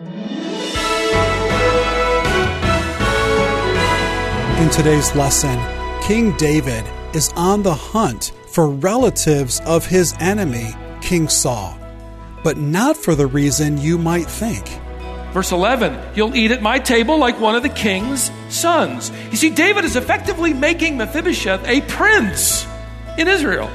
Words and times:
In 0.00 0.06
today's 4.70 5.12
lesson, 5.16 5.58
King 6.04 6.36
David 6.36 6.84
is 7.16 7.32
on 7.34 7.64
the 7.64 7.74
hunt 7.74 8.30
for 8.46 8.68
relatives 8.68 9.60
of 9.66 9.84
his 9.84 10.14
enemy, 10.20 10.72
King 11.00 11.28
Saul, 11.28 11.76
but 12.44 12.58
not 12.58 12.96
for 12.96 13.16
the 13.16 13.26
reason 13.26 13.76
you 13.76 13.98
might 13.98 14.30
think. 14.30 14.68
Verse 15.32 15.50
11, 15.50 16.14
you'll 16.14 16.36
eat 16.36 16.52
at 16.52 16.62
my 16.62 16.78
table 16.78 17.18
like 17.18 17.40
one 17.40 17.56
of 17.56 17.64
the 17.64 17.68
king's 17.68 18.30
sons. 18.50 19.10
You 19.32 19.36
see, 19.36 19.50
David 19.50 19.84
is 19.84 19.96
effectively 19.96 20.54
making 20.54 20.96
Mephibosheth 20.96 21.66
a 21.66 21.80
prince 21.80 22.64
in 23.18 23.26
Israel. 23.26 23.68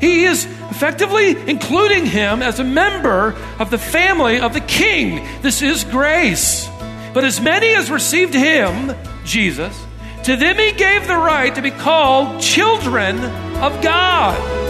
He 0.00 0.24
is 0.24 0.44
effectively 0.70 1.36
including 1.50 2.06
him 2.06 2.42
as 2.42 2.60
a 2.60 2.64
member 2.64 3.34
of 3.58 3.70
the 3.70 3.78
family 3.78 4.40
of 4.40 4.54
the 4.54 4.60
king. 4.60 5.26
This 5.42 5.62
is 5.62 5.84
grace. 5.84 6.68
But 7.14 7.24
as 7.24 7.40
many 7.40 7.74
as 7.74 7.90
received 7.90 8.34
him, 8.34 8.94
Jesus, 9.24 9.76
to 10.24 10.36
them 10.36 10.56
he 10.56 10.72
gave 10.72 11.06
the 11.06 11.16
right 11.16 11.54
to 11.54 11.62
be 11.62 11.70
called 11.70 12.40
children 12.40 13.18
of 13.56 13.82
God. 13.82 14.67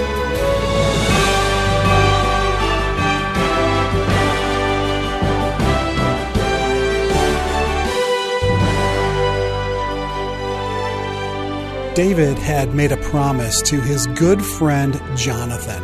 David 11.99 12.39
had 12.39 12.77
made 12.77 12.93
a 12.93 12.97
promise 13.11 13.61
to 13.63 13.81
his 13.81 14.07
good 14.15 14.41
friend 14.41 15.03
Jonathan. 15.17 15.83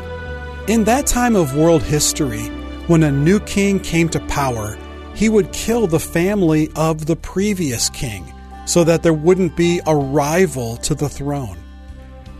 In 0.68 0.84
that 0.84 1.08
time 1.08 1.34
of 1.34 1.56
world 1.56 1.82
history, 1.82 2.44
when 2.86 3.02
a 3.02 3.10
new 3.10 3.40
king 3.40 3.80
came 3.80 4.08
to 4.10 4.20
power, 4.26 4.78
he 5.16 5.28
would 5.28 5.50
kill 5.50 5.88
the 5.88 5.98
family 5.98 6.70
of 6.76 7.06
the 7.06 7.16
previous 7.16 7.90
king 7.90 8.32
so 8.64 8.84
that 8.84 9.02
there 9.02 9.12
wouldn't 9.12 9.56
be 9.56 9.80
a 9.88 9.96
rival 9.96 10.76
to 10.76 10.94
the 10.94 11.08
throne. 11.08 11.58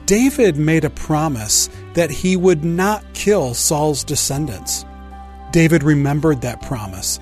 David 0.06 0.56
made 0.56 0.84
a 0.84 0.90
promise 0.90 1.68
that 1.94 2.12
he 2.12 2.36
would 2.36 2.64
not 2.64 3.02
kill 3.12 3.54
Saul's 3.54 4.04
descendants. 4.04 4.84
David 5.50 5.82
remembered 5.82 6.42
that 6.42 6.62
promise 6.62 7.18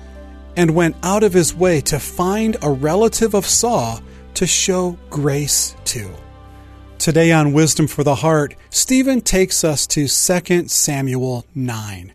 and 0.55 0.75
went 0.75 0.97
out 1.01 1.23
of 1.23 1.33
his 1.33 1.55
way 1.55 1.81
to 1.81 1.99
find 1.99 2.57
a 2.61 2.69
relative 2.69 3.33
of 3.33 3.47
Saul 3.47 4.01
to 4.35 4.45
show 4.45 4.99
grace 5.09 5.75
to. 5.85 6.15
Today 7.03 7.33
on 7.33 7.51
Wisdom 7.51 7.87
for 7.87 8.05
the 8.05 8.15
Heart, 8.15 8.55
Stephen 8.69 9.19
takes 9.19 9.65
us 9.65 9.85
to 9.87 10.07
2 10.07 10.69
Samuel 10.69 11.45
9. 11.53 12.13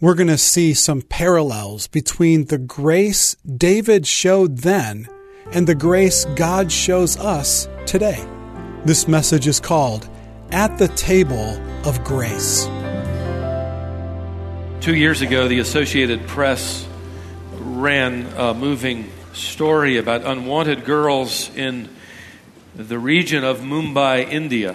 We're 0.00 0.14
going 0.14 0.28
to 0.28 0.38
see 0.38 0.72
some 0.72 1.02
parallels 1.02 1.88
between 1.88 2.46
the 2.46 2.56
grace 2.56 3.36
David 3.44 4.06
showed 4.06 4.60
then 4.60 5.10
and 5.52 5.66
the 5.66 5.74
grace 5.74 6.24
God 6.36 6.72
shows 6.72 7.18
us 7.18 7.68
today. 7.84 8.26
This 8.86 9.06
message 9.06 9.46
is 9.46 9.60
called 9.60 10.08
At 10.50 10.78
the 10.78 10.88
Table 10.88 11.60
of 11.84 12.02
Grace. 12.02 12.64
Two 14.80 14.96
years 14.96 15.20
ago, 15.20 15.48
the 15.48 15.58
Associated 15.58 16.26
Press 16.26 16.88
ran 17.58 18.24
a 18.38 18.54
moving 18.54 19.12
story 19.34 19.98
about 19.98 20.24
unwanted 20.24 20.86
girls 20.86 21.54
in 21.54 21.90
the 22.74 22.98
region 22.98 23.44
of 23.44 23.60
Mumbai, 23.60 24.28
India. 24.30 24.74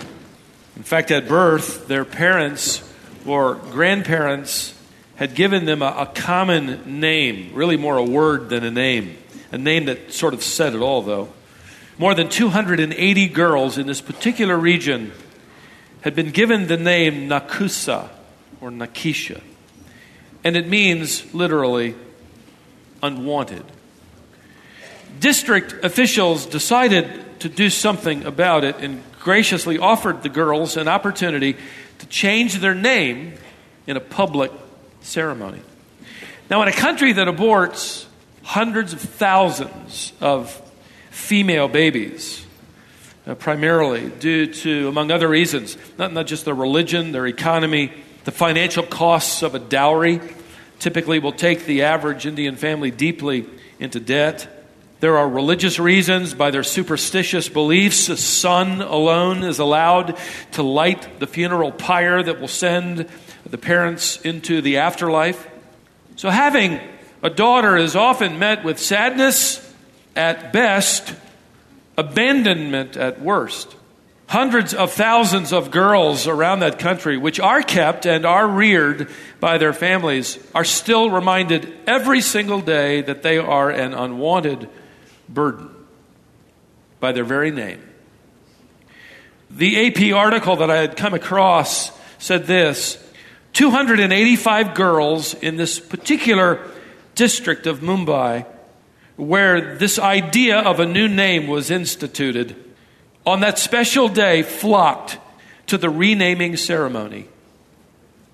In 0.76 0.84
fact, 0.84 1.12
at 1.12 1.28
birth, 1.28 1.88
their 1.88 2.06
parents 2.06 2.82
or 3.26 3.56
grandparents 3.56 4.74
had 5.16 5.36
given 5.36 5.66
them 5.66 5.82
a, 5.82 5.88
a, 5.88 6.06
common 6.06 7.02
name, 7.02 7.54
really 7.54 7.76
more 7.76 7.98
a 7.98 8.04
word 8.04 8.48
than 8.50 8.64
a 8.64 8.72
name, 8.72 9.18
a 9.52 9.58
name 9.58 9.86
that 9.86 10.14
sort 10.14 10.34
of 10.34 10.42
said 10.42 10.74
it 10.74 10.80
all, 10.80 11.02
though. 11.02 11.28
More 11.98 12.16
than 12.16 12.30
280 12.30 13.28
girls 13.28 13.78
in 13.78 13.86
this 13.86 14.00
particular 14.00 14.58
region 14.58 15.12
had 16.02 16.16
been 16.16 16.32
given 16.32 16.68
the 16.68 16.78
name 16.78 17.28
Nakusa 17.28 18.08
or 18.62 18.70
Nakisha, 18.70 19.42
and 20.46 20.56
it 20.56 20.70
means 20.70 21.34
literally 21.34 21.96
unwanted. 23.04 23.66
District 25.20 25.84
officials 25.84 26.46
decided 26.46 27.40
to 27.40 27.50
do 27.50 27.70
something 27.70 28.26
about 28.26 28.64
it 28.64 28.76
and 28.78 29.02
graciously 29.20 29.78
offered 29.78 30.24
the 30.24 30.30
girls 30.30 30.78
an 30.78 30.88
opportunity 30.88 31.56
to 32.00 32.06
change 32.08 32.56
their 32.56 32.76
name 32.76 33.34
in 33.88 33.98
a 33.98 34.00
public 34.00 34.52
ceremony. 35.02 35.62
Now, 36.50 36.62
in 36.62 36.68
a 36.68 36.74
country 36.74 37.14
that 37.14 37.28
aborts 37.28 38.06
hundreds 38.44 38.94
of 38.94 39.02
thousands 39.02 40.14
of 40.20 40.62
female 41.12 41.68
babies, 41.68 42.46
uh, 43.28 43.36
primarily 43.36 44.10
due 44.10 44.48
to, 44.48 44.88
among 44.88 45.12
other 45.12 45.28
reasons, 45.28 45.78
not, 45.98 46.14
not 46.14 46.26
just 46.26 46.46
their 46.46 46.56
religion, 46.56 47.12
their 47.12 47.28
economy, 47.28 47.92
the 48.24 48.32
financial 48.32 48.84
costs 48.84 49.44
of 49.44 49.54
a 49.54 49.60
dowry, 49.60 50.20
typically 50.80 51.20
will 51.20 51.34
take 51.34 51.66
the 51.66 51.84
average 51.84 52.26
Indian 52.26 52.56
family 52.56 52.90
deeply 52.90 53.46
into 53.80 54.00
debt. 54.00 54.59
There 55.00 55.18
are 55.18 55.30
religious 55.30 55.80
reasons. 55.80 56.34
By 56.34 56.52
their 56.52 56.64
superstitious 56.64 57.48
beliefs, 57.48 58.10
a 58.10 58.18
son 58.18 58.82
alone 58.82 59.44
is 59.44 59.60
allowed 59.60 60.18
to 60.54 60.64
light 60.64 61.20
the 61.20 61.28
funeral 61.28 61.72
pyre 61.72 62.22
that 62.22 62.42
will 62.42 62.50
send 62.50 63.08
the 63.50 63.58
parents 63.58 64.20
into 64.22 64.62
the 64.62 64.78
afterlife. 64.78 65.48
So, 66.18 66.30
having 66.30 66.82
a 67.24 67.30
daughter 67.30 67.78
is 67.78 67.96
often 67.96 68.40
met 68.40 68.66
with 68.66 68.78
sadness 68.78 69.66
at 70.18 70.52
best, 70.52 71.16
abandonment 71.98 72.98
at 72.98 73.22
worst. 73.22 73.78
Hundreds 74.28 74.74
of 74.74 74.92
thousands 74.92 75.54
of 75.54 75.72
girls 75.72 76.28
around 76.28 76.60
that 76.60 76.78
country, 76.78 77.18
which 77.18 77.40
are 77.40 77.62
kept 77.62 78.06
and 78.06 78.26
are 78.26 78.48
reared 78.48 79.10
by 79.40 79.58
their 79.58 79.74
families, 79.74 80.38
are 80.54 80.66
still 80.66 81.10
reminded 81.10 81.74
every 81.88 82.20
single 82.20 82.60
day 82.60 83.02
that 83.02 83.24
they 83.24 83.38
are 83.38 83.72
an 83.72 83.94
unwanted 83.94 84.70
burden 85.34 85.70
by 87.00 87.12
their 87.12 87.24
very 87.24 87.52
name. 87.52 87.82
The 89.50 89.88
AP 89.88 90.16
article 90.16 90.58
that 90.58 90.70
I 90.70 90.78
had 90.78 90.96
come 90.96 91.14
across 91.14 91.92
said 92.18 92.46
this 92.46 93.04
285 93.54 94.74
girls 94.76 95.34
in 95.34 95.58
this 95.58 95.80
particular 95.80 96.68
district 97.16 97.66
of 97.68 97.80
Mumbai, 97.80 98.46
where 99.16 99.76
this 99.76 99.98
idea 99.98 100.60
of 100.60 100.80
a 100.80 100.86
new 100.86 101.08
name 101.08 101.48
was 101.48 101.72
instituted, 101.72 102.56
on 103.26 103.42
that 103.42 103.60
special 103.60 104.08
day 104.08 104.44
flocked 104.44 105.18
to 105.68 105.78
the 105.78 105.90
renaming 105.90 106.58
ceremony. 106.58 107.28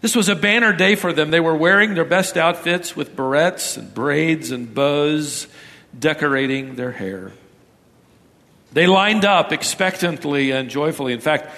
This 0.02 0.16
was 0.16 0.30
a 0.30 0.36
banner 0.36 0.72
day 0.72 0.96
for 0.96 1.12
them. 1.12 1.32
They 1.32 1.40
were 1.40 1.56
wearing 1.56 1.96
their 1.96 2.06
best 2.06 2.38
outfits 2.38 2.96
with 2.96 3.16
barrettes 3.16 3.78
and 3.78 3.94
braids 3.94 4.52
and 4.52 4.74
bows 4.74 5.48
decorating 5.98 6.76
their 6.76 6.92
hair. 6.92 7.32
They 8.74 8.88
lined 8.88 9.24
up 9.24 9.52
expectantly 9.52 10.52
and 10.52 10.70
joyfully. 10.70 11.14
In 11.14 11.22
fact, 11.22 11.50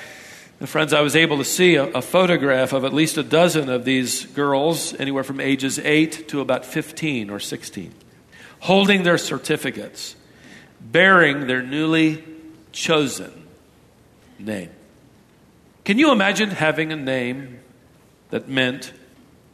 friends, 0.66 0.94
I 0.94 1.02
was 1.02 1.16
able 1.16 1.38
to 1.38 1.46
see 1.46 1.76
a, 1.76 1.86
a, 1.86 2.02
photograph 2.02 2.74
of 2.74 2.84
at 2.86 2.94
least 2.94 3.18
a 3.18 3.24
dozen 3.24 3.70
of 3.70 3.86
these 3.86 4.26
girls, 4.26 4.94
anywhere 5.00 5.24
from 5.24 5.40
ages 5.40 5.80
8 5.80 6.28
to 6.30 6.42
about 6.42 6.66
15 6.66 7.30
or 7.30 7.40
16, 7.40 7.94
holding 8.62 9.04
their 9.04 9.18
certificates, 9.18 10.16
bearing 10.80 11.48
their 11.48 11.62
newly 11.62 12.24
chosen 12.72 13.48
name. 14.40 14.70
Can 15.86 15.98
you 15.98 16.12
imagine 16.12 16.52
having 16.52 16.92
a 16.92 16.96
name 16.96 17.60
that 18.30 18.50
meant 18.50 18.94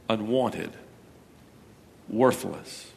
unwanted, 0.09 0.71
worthless? 2.09 2.92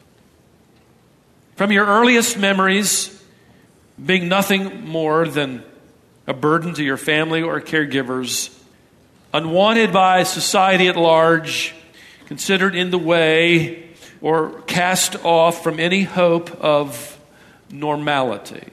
From 1.57 1.73
your 1.73 1.87
earliest 1.87 2.39
memories, 2.39 3.19
being 4.05 4.29
nothing 4.29 4.87
more 4.87 5.27
than 5.27 5.65
a 6.27 6.35
burden 6.35 6.75
to 6.75 6.85
your 6.85 6.99
family 6.99 7.41
or 7.41 7.63
caregivers, 7.63 8.55
unwanted 9.33 9.91
by 9.91 10.25
society 10.25 10.89
at 10.89 10.97
large, 10.97 11.75
considered 12.27 12.75
in 12.75 12.91
the 12.91 12.99
way, 12.99 13.89
or 14.21 14.61
cast 14.67 15.25
off 15.25 15.63
from 15.63 15.81
any 15.81 16.03
hope 16.03 16.51
of 16.61 17.19
normality. 17.71 18.69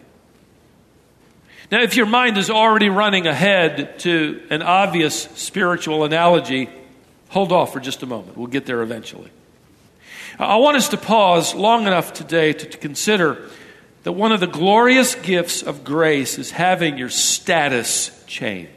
Now, 1.71 1.81
if 1.81 1.95
your 1.95 2.06
mind 2.06 2.38
is 2.38 2.50
already 2.50 2.89
running 2.89 3.27
ahead 3.27 3.97
to 4.00 4.45
an 4.50 4.62
obvious 4.62 5.24
spiritual 5.35 6.03
analogy, 6.03 6.69
hold 7.30 7.53
off 7.53 7.71
for 7.71 7.80
just 7.80 8.03
a 8.03 8.06
moment. 8.06 8.35
We'll 8.35 8.47
get 8.47 8.65
there 8.65 8.81
eventually. 8.81 9.31
I 10.39 10.57
want 10.57 10.77
us 10.77 10.89
to 10.89 10.97
pause 10.97 11.53
long 11.53 11.85
enough 11.88 12.13
today 12.13 12.53
to, 12.53 12.65
to 12.65 12.77
consider 12.77 13.50
that 14.03 14.13
one 14.13 14.31
of 14.31 14.39
the 14.39 14.47
glorious 14.47 15.15
gifts 15.15 15.62
of 15.62 15.83
grace 15.83 16.38
is 16.38 16.51
having 16.51 16.97
your 16.97 17.09
status 17.09 18.24
change 18.25 18.69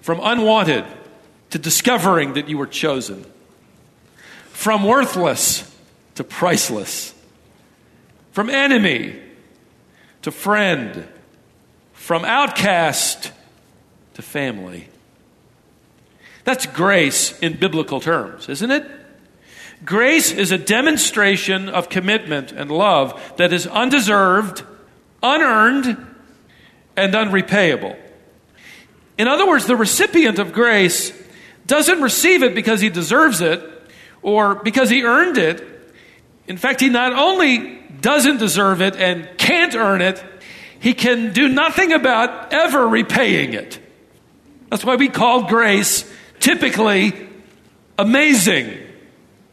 from 0.00 0.20
unwanted 0.22 0.84
to 1.50 1.58
discovering 1.58 2.34
that 2.34 2.48
you 2.48 2.58
were 2.58 2.66
chosen, 2.66 3.24
from 4.50 4.84
worthless 4.84 5.70
to 6.14 6.24
priceless, 6.24 7.14
from 8.32 8.48
enemy 8.48 9.18
to 10.22 10.30
friend, 10.30 11.06
from 11.92 12.24
outcast 12.24 13.32
to 14.14 14.22
family. 14.22 14.88
That's 16.44 16.66
grace 16.66 17.38
in 17.40 17.58
biblical 17.58 18.00
terms, 18.00 18.48
isn't 18.48 18.70
it? 18.70 19.01
Grace 19.84 20.30
is 20.30 20.52
a 20.52 20.58
demonstration 20.58 21.68
of 21.68 21.88
commitment 21.88 22.52
and 22.52 22.70
love 22.70 23.20
that 23.36 23.52
is 23.52 23.66
undeserved, 23.66 24.62
unearned, 25.22 26.06
and 26.96 27.14
unrepayable. 27.14 27.96
In 29.18 29.28
other 29.28 29.46
words, 29.46 29.66
the 29.66 29.76
recipient 29.76 30.38
of 30.38 30.52
grace 30.52 31.12
doesn't 31.66 32.00
receive 32.00 32.42
it 32.42 32.54
because 32.54 32.80
he 32.80 32.90
deserves 32.90 33.40
it 33.40 33.62
or 34.22 34.56
because 34.56 34.88
he 34.90 35.02
earned 35.02 35.38
it. 35.38 35.66
In 36.46 36.56
fact, 36.56 36.80
he 36.80 36.88
not 36.88 37.12
only 37.12 37.80
doesn't 38.00 38.38
deserve 38.38 38.82
it 38.82 38.96
and 38.96 39.28
can't 39.38 39.74
earn 39.74 40.00
it, 40.00 40.22
he 40.80 40.94
can 40.94 41.32
do 41.32 41.48
nothing 41.48 41.92
about 41.92 42.52
ever 42.52 42.86
repaying 42.86 43.54
it. 43.54 43.78
That's 44.70 44.84
why 44.84 44.96
we 44.96 45.08
call 45.08 45.48
grace 45.48 46.10
typically 46.40 47.28
amazing. 47.98 48.78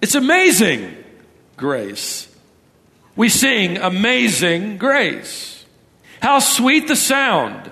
It's 0.01 0.15
amazing 0.15 0.95
grace. 1.57 2.27
We 3.15 3.27
sing 3.27 3.77
Amazing 3.77 4.77
Grace. 4.77 5.65
How 6.21 6.39
sweet 6.39 6.87
the 6.87 6.95
sound 6.95 7.69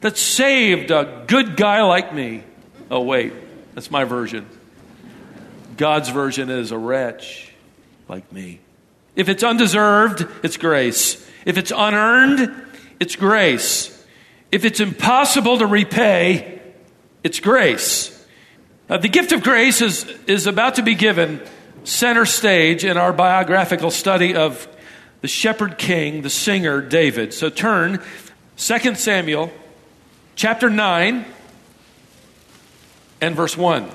that 0.00 0.16
saved 0.16 0.90
a 0.90 1.24
good 1.28 1.56
guy 1.56 1.82
like 1.82 2.12
me. 2.12 2.42
Oh, 2.90 3.02
wait, 3.02 3.32
that's 3.74 3.90
my 3.92 4.02
version. 4.02 4.46
God's 5.76 6.08
version 6.08 6.50
is 6.50 6.72
a 6.72 6.78
wretch 6.78 7.52
like 8.08 8.32
me. 8.32 8.60
If 9.14 9.28
it's 9.28 9.44
undeserved, 9.44 10.26
it's 10.42 10.56
grace. 10.56 11.24
If 11.44 11.58
it's 11.58 11.72
unearned, 11.74 12.52
it's 12.98 13.14
grace. 13.14 13.92
If 14.50 14.64
it's 14.64 14.80
impossible 14.80 15.58
to 15.58 15.66
repay, 15.66 16.60
it's 17.22 17.38
grace. 17.40 18.15
Uh, 18.88 18.98
the 18.98 19.08
gift 19.08 19.32
of 19.32 19.42
grace 19.42 19.82
is, 19.82 20.04
is 20.28 20.46
about 20.46 20.76
to 20.76 20.82
be 20.82 20.94
given 20.94 21.42
center 21.82 22.24
stage 22.24 22.84
in 22.84 22.96
our 22.96 23.12
biographical 23.12 23.90
study 23.90 24.36
of 24.36 24.68
the 25.22 25.28
shepherd 25.28 25.76
king, 25.76 26.22
the 26.22 26.30
singer 26.30 26.80
David. 26.80 27.34
So 27.34 27.48
turn 27.48 28.00
2 28.58 28.94
Samuel 28.94 29.50
chapter 30.36 30.70
9 30.70 31.24
and 33.20 33.34
verse 33.34 33.56
1. 33.56 33.90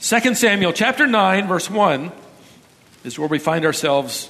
2 0.00 0.34
Samuel 0.34 0.74
chapter 0.74 1.06
9, 1.06 1.46
verse 1.48 1.70
1 1.70 2.12
is 3.04 3.18
where 3.18 3.28
we 3.28 3.38
find 3.38 3.64
ourselves. 3.64 4.28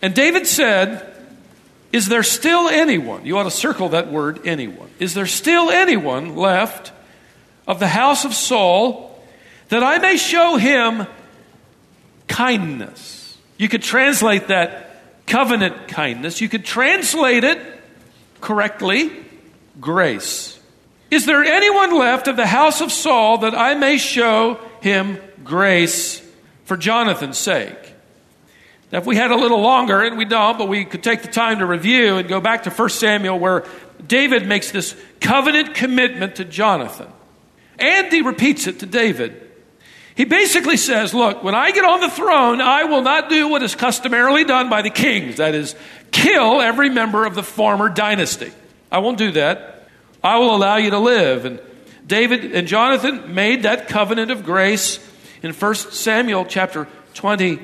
And 0.00 0.14
David 0.14 0.46
said, 0.46 1.14
Is 1.92 2.08
there 2.08 2.22
still 2.22 2.70
anyone? 2.70 3.26
You 3.26 3.36
ought 3.36 3.42
to 3.42 3.50
circle 3.50 3.90
that 3.90 4.10
word, 4.10 4.46
anyone. 4.46 4.88
Is 4.98 5.12
there 5.12 5.26
still 5.26 5.70
anyone 5.70 6.34
left 6.34 6.92
of 7.66 7.78
the 7.78 7.88
house 7.88 8.24
of 8.24 8.34
Saul 8.34 9.20
that 9.68 9.82
I 9.82 9.98
may 9.98 10.16
show 10.16 10.56
him 10.56 11.06
kindness? 12.28 13.38
You 13.56 13.68
could 13.68 13.82
translate 13.82 14.48
that 14.48 15.26
covenant 15.26 15.88
kindness. 15.88 16.40
You 16.40 16.48
could 16.48 16.64
translate 16.64 17.44
it 17.44 17.58
correctly 18.40 19.10
grace. 19.80 20.58
Is 21.10 21.26
there 21.26 21.44
anyone 21.44 21.96
left 21.98 22.26
of 22.26 22.36
the 22.36 22.46
house 22.46 22.80
of 22.80 22.90
Saul 22.90 23.38
that 23.38 23.54
I 23.54 23.74
may 23.74 23.98
show 23.98 24.58
him 24.80 25.18
grace 25.44 26.22
for 26.64 26.76
Jonathan's 26.76 27.38
sake? 27.38 27.76
Now, 28.90 28.98
if 28.98 29.06
we 29.06 29.16
had 29.16 29.30
a 29.30 29.36
little 29.36 29.60
longer, 29.60 30.02
and 30.02 30.18
we 30.18 30.26
don't, 30.26 30.58
but 30.58 30.68
we 30.68 30.84
could 30.84 31.02
take 31.02 31.22
the 31.22 31.28
time 31.28 31.60
to 31.60 31.66
review 31.66 32.16
and 32.16 32.28
go 32.28 32.40
back 32.40 32.64
to 32.64 32.70
1 32.70 32.88
Samuel 32.90 33.38
where 33.38 33.64
David 34.06 34.46
makes 34.46 34.70
this 34.70 34.94
covenant 35.20 35.74
commitment 35.74 36.36
to 36.36 36.44
Jonathan. 36.44 37.08
And 37.78 38.12
he 38.12 38.22
repeats 38.22 38.66
it 38.66 38.80
to 38.80 38.86
David. 38.86 39.38
He 40.14 40.24
basically 40.24 40.76
says, 40.76 41.14
Look, 41.14 41.42
when 41.42 41.54
I 41.54 41.70
get 41.70 41.84
on 41.84 42.00
the 42.00 42.10
throne, 42.10 42.60
I 42.60 42.84
will 42.84 43.02
not 43.02 43.28
do 43.28 43.48
what 43.48 43.62
is 43.62 43.74
customarily 43.74 44.44
done 44.44 44.68
by 44.68 44.82
the 44.82 44.90
kings 44.90 45.36
that 45.36 45.54
is, 45.54 45.74
kill 46.10 46.60
every 46.60 46.90
member 46.90 47.24
of 47.24 47.34
the 47.34 47.42
former 47.42 47.88
dynasty. 47.88 48.52
I 48.90 48.98
won't 48.98 49.18
do 49.18 49.32
that. 49.32 49.88
I 50.22 50.38
will 50.38 50.54
allow 50.54 50.76
you 50.76 50.90
to 50.90 50.98
live. 50.98 51.44
And 51.44 51.60
David 52.06 52.54
and 52.54 52.68
Jonathan 52.68 53.34
made 53.34 53.62
that 53.62 53.88
covenant 53.88 54.30
of 54.30 54.44
grace 54.44 54.98
in 55.42 55.52
1 55.52 55.74
Samuel 55.74 56.44
chapter 56.44 56.86
20, 57.14 57.58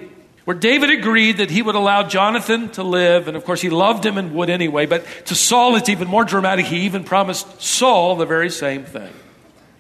where 0.44 0.56
David 0.56 0.90
agreed 0.90 1.36
that 1.36 1.50
he 1.50 1.60
would 1.60 1.74
allow 1.74 2.02
Jonathan 2.02 2.70
to 2.70 2.82
live. 2.82 3.28
And 3.28 3.36
of 3.36 3.44
course, 3.44 3.60
he 3.60 3.68
loved 3.68 4.04
him 4.06 4.16
and 4.16 4.34
would 4.34 4.48
anyway. 4.48 4.86
But 4.86 5.04
to 5.26 5.34
Saul, 5.34 5.76
it's 5.76 5.90
even 5.90 6.08
more 6.08 6.24
dramatic. 6.24 6.64
He 6.66 6.80
even 6.80 7.04
promised 7.04 7.60
Saul 7.60 8.16
the 8.16 8.26
very 8.26 8.50
same 8.50 8.84
thing. 8.84 9.12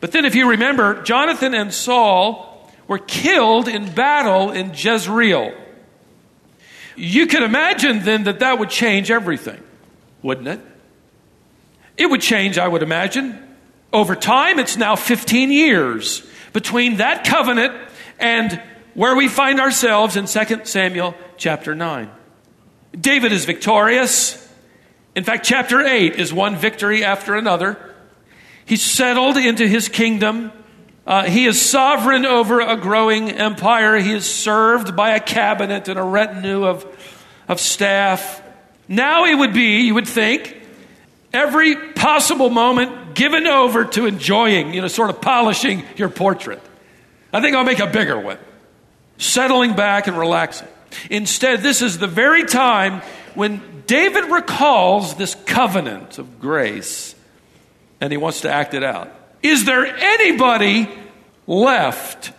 But 0.00 0.12
then, 0.12 0.24
if 0.24 0.34
you 0.34 0.50
remember, 0.50 1.02
Jonathan 1.02 1.54
and 1.54 1.72
Saul 1.72 2.70
were 2.86 2.98
killed 2.98 3.68
in 3.68 3.92
battle 3.92 4.50
in 4.50 4.72
Jezreel. 4.74 5.52
You 6.96 7.26
can 7.26 7.42
imagine 7.42 8.02
then 8.02 8.24
that 8.24 8.40
that 8.40 8.58
would 8.58 8.70
change 8.70 9.10
everything, 9.10 9.62
wouldn't 10.22 10.48
it? 10.48 10.60
It 11.96 12.06
would 12.06 12.20
change, 12.20 12.58
I 12.58 12.66
would 12.66 12.82
imagine. 12.82 13.38
Over 13.92 14.14
time, 14.14 14.58
it's 14.58 14.76
now 14.76 14.96
15 14.96 15.50
years 15.50 16.26
between 16.52 16.96
that 16.96 17.24
covenant 17.24 17.74
and 18.18 18.60
where 18.94 19.14
we 19.14 19.28
find 19.28 19.60
ourselves 19.60 20.16
in 20.16 20.26
2 20.26 20.64
Samuel 20.64 21.14
chapter 21.36 21.74
9. 21.74 22.10
David 22.98 23.32
is 23.32 23.44
victorious. 23.44 24.44
In 25.14 25.24
fact, 25.24 25.44
chapter 25.44 25.80
8 25.80 26.16
is 26.16 26.32
one 26.32 26.56
victory 26.56 27.04
after 27.04 27.34
another. 27.36 27.94
He's 28.68 28.82
settled 28.82 29.38
into 29.38 29.66
his 29.66 29.88
kingdom. 29.88 30.52
Uh, 31.06 31.24
he 31.24 31.46
is 31.46 31.58
sovereign 31.58 32.26
over 32.26 32.60
a 32.60 32.76
growing 32.76 33.30
empire. 33.30 33.96
He 33.96 34.12
is 34.12 34.26
served 34.26 34.94
by 34.94 35.12
a 35.12 35.20
cabinet 35.20 35.88
and 35.88 35.98
a 35.98 36.02
retinue 36.02 36.66
of, 36.66 36.84
of 37.48 37.60
staff. 37.60 38.42
Now 38.86 39.24
it 39.24 39.34
would 39.36 39.54
be, 39.54 39.86
you 39.86 39.94
would 39.94 40.06
think, 40.06 40.54
every 41.32 41.76
possible 41.92 42.50
moment 42.50 43.14
given 43.14 43.46
over 43.46 43.86
to 43.86 44.04
enjoying, 44.04 44.74
you 44.74 44.82
know, 44.82 44.88
sort 44.88 45.08
of 45.08 45.22
polishing 45.22 45.82
your 45.96 46.10
portrait. 46.10 46.60
I 47.32 47.40
think 47.40 47.56
I'll 47.56 47.64
make 47.64 47.80
a 47.80 47.86
bigger 47.86 48.20
one. 48.20 48.38
Settling 49.16 49.76
back 49.76 50.08
and 50.08 50.18
relaxing. 50.18 50.68
Instead, 51.08 51.62
this 51.62 51.80
is 51.80 51.96
the 51.96 52.06
very 52.06 52.44
time 52.44 53.00
when 53.34 53.82
David 53.86 54.26
recalls 54.26 55.14
this 55.14 55.34
covenant 55.46 56.18
of 56.18 56.38
grace 56.38 57.14
and 58.00 58.12
he 58.12 58.16
wants 58.16 58.42
to 58.42 58.52
act 58.52 58.74
it 58.74 58.82
out. 58.82 59.12
Is 59.42 59.64
there 59.64 59.86
anybody 59.86 60.88
left? 61.46 62.32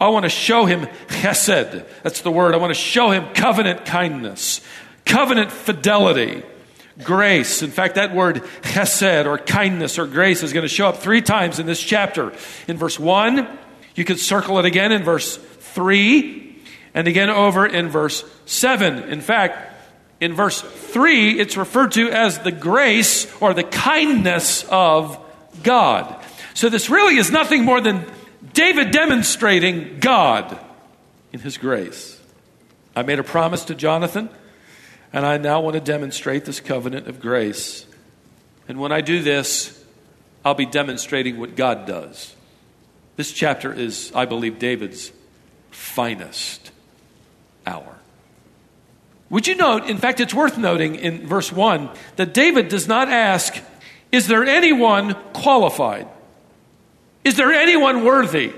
I 0.00 0.08
want 0.08 0.24
to 0.24 0.30
show 0.30 0.64
him 0.64 0.86
chesed. 1.08 1.84
That's 2.02 2.20
the 2.20 2.30
word. 2.30 2.54
I 2.54 2.58
want 2.58 2.70
to 2.70 2.80
show 2.80 3.10
him 3.10 3.26
covenant 3.34 3.84
kindness, 3.84 4.60
covenant 5.04 5.50
fidelity 5.50 6.42
grace. 7.02 7.62
In 7.62 7.70
fact, 7.70 7.96
that 7.96 8.14
word 8.14 8.42
chesed 8.62 9.26
or 9.26 9.38
kindness 9.38 9.98
or 9.98 10.06
grace 10.06 10.42
is 10.42 10.52
going 10.52 10.64
to 10.64 10.68
show 10.68 10.88
up 10.88 10.98
three 10.98 11.22
times 11.22 11.58
in 11.58 11.66
this 11.66 11.80
chapter. 11.80 12.32
In 12.66 12.76
verse 12.76 12.98
1, 12.98 13.46
you 13.94 14.04
could 14.04 14.20
circle 14.20 14.58
it 14.58 14.64
again 14.64 14.92
in 14.92 15.02
verse 15.02 15.36
3, 15.36 16.56
and 16.94 17.08
again 17.08 17.30
over 17.30 17.66
in 17.66 17.88
verse 17.88 18.24
7. 18.46 19.04
In 19.04 19.20
fact, 19.20 19.74
in 20.20 20.34
verse 20.34 20.60
3, 20.60 21.38
it's 21.38 21.56
referred 21.56 21.92
to 21.92 22.10
as 22.10 22.38
the 22.40 22.52
grace 22.52 23.32
or 23.40 23.54
the 23.54 23.62
kindness 23.62 24.64
of 24.68 25.18
God. 25.62 26.24
So 26.54 26.68
this 26.68 26.90
really 26.90 27.16
is 27.16 27.30
nothing 27.30 27.64
more 27.64 27.80
than 27.80 28.04
David 28.52 28.90
demonstrating 28.90 30.00
God 30.00 30.58
in 31.32 31.40
his 31.40 31.56
grace. 31.56 32.20
I 32.96 33.02
made 33.02 33.20
a 33.20 33.24
promise 33.24 33.66
to 33.66 33.74
Jonathan 33.76 34.28
and 35.12 35.24
I 35.24 35.38
now 35.38 35.60
want 35.60 35.74
to 35.74 35.80
demonstrate 35.80 36.44
this 36.44 36.60
covenant 36.60 37.06
of 37.06 37.20
grace. 37.20 37.86
And 38.66 38.80
when 38.80 38.92
I 38.92 39.00
do 39.00 39.22
this, 39.22 39.74
I'll 40.44 40.54
be 40.54 40.66
demonstrating 40.66 41.38
what 41.38 41.56
God 41.56 41.86
does. 41.86 42.34
This 43.16 43.32
chapter 43.32 43.72
is, 43.72 44.12
I 44.14 44.26
believe, 44.26 44.58
David's 44.58 45.12
finest 45.70 46.70
hour. 47.66 47.97
Would 49.30 49.46
you 49.46 49.56
note, 49.56 49.84
in 49.88 49.98
fact, 49.98 50.20
it's 50.20 50.32
worth 50.32 50.56
noting 50.56 50.94
in 50.94 51.26
verse 51.26 51.52
1 51.52 51.90
that 52.16 52.32
David 52.32 52.68
does 52.68 52.88
not 52.88 53.08
ask, 53.08 53.54
Is 54.10 54.26
there 54.26 54.44
anyone 54.44 55.14
qualified? 55.32 56.08
Is 57.24 57.36
there 57.36 57.52
anyone 57.52 58.04
worthy? 58.04 58.52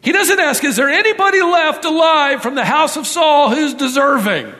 He 0.00 0.12
doesn't 0.12 0.40
ask, 0.40 0.64
Is 0.64 0.76
there 0.76 0.88
anybody 0.88 1.40
left 1.40 1.84
alive 1.84 2.42
from 2.42 2.56
the 2.56 2.64
house 2.64 2.96
of 2.96 3.06
Saul 3.06 3.50
who's 3.50 3.74
deserving? 3.74 4.52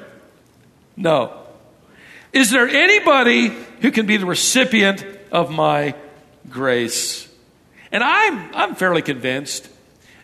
No. 0.96 1.36
Is 2.32 2.50
there 2.50 2.68
anybody 2.68 3.48
who 3.80 3.90
can 3.90 4.06
be 4.06 4.16
the 4.16 4.26
recipient 4.26 5.04
of 5.32 5.50
my 5.50 5.94
grace? 6.48 7.28
And 7.90 8.04
I'm, 8.04 8.54
I'm 8.54 8.74
fairly 8.76 9.02
convinced 9.02 9.68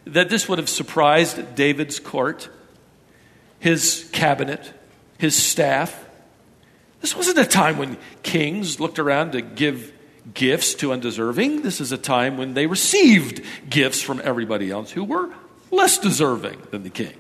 that 0.05 0.29
this 0.29 0.49
would 0.49 0.59
have 0.59 0.69
surprised 0.69 1.57
David's 1.57 1.99
court, 1.99 2.49
his 3.59 4.09
cabinet, 4.13 4.73
his 5.19 5.35
staff. 5.35 6.05
This 7.01 7.15
wasn't 7.15 7.39
a 7.39 7.47
time 7.47 7.79
when 7.79 7.97
kings 8.23 8.81
looked 8.81 8.99
around 8.99 9.33
to 9.33 9.43
give 9.43 9.93
gifts 10.35 10.75
to 10.75 10.93
undeserving. 10.93 11.63
This 11.63 11.81
is 11.81 11.93
a 11.93 11.99
time 11.99 12.37
when 12.37 12.55
they 12.55 12.67
received 12.67 13.43
gifts 13.69 14.03
from 14.03 14.21
everybody 14.25 14.71
else 14.71 14.91
who 14.91 15.05
were 15.05 15.33
less 15.71 15.99
deserving 15.99 16.61
than 16.71 16.83
the 16.83 16.91
king. 16.91 17.15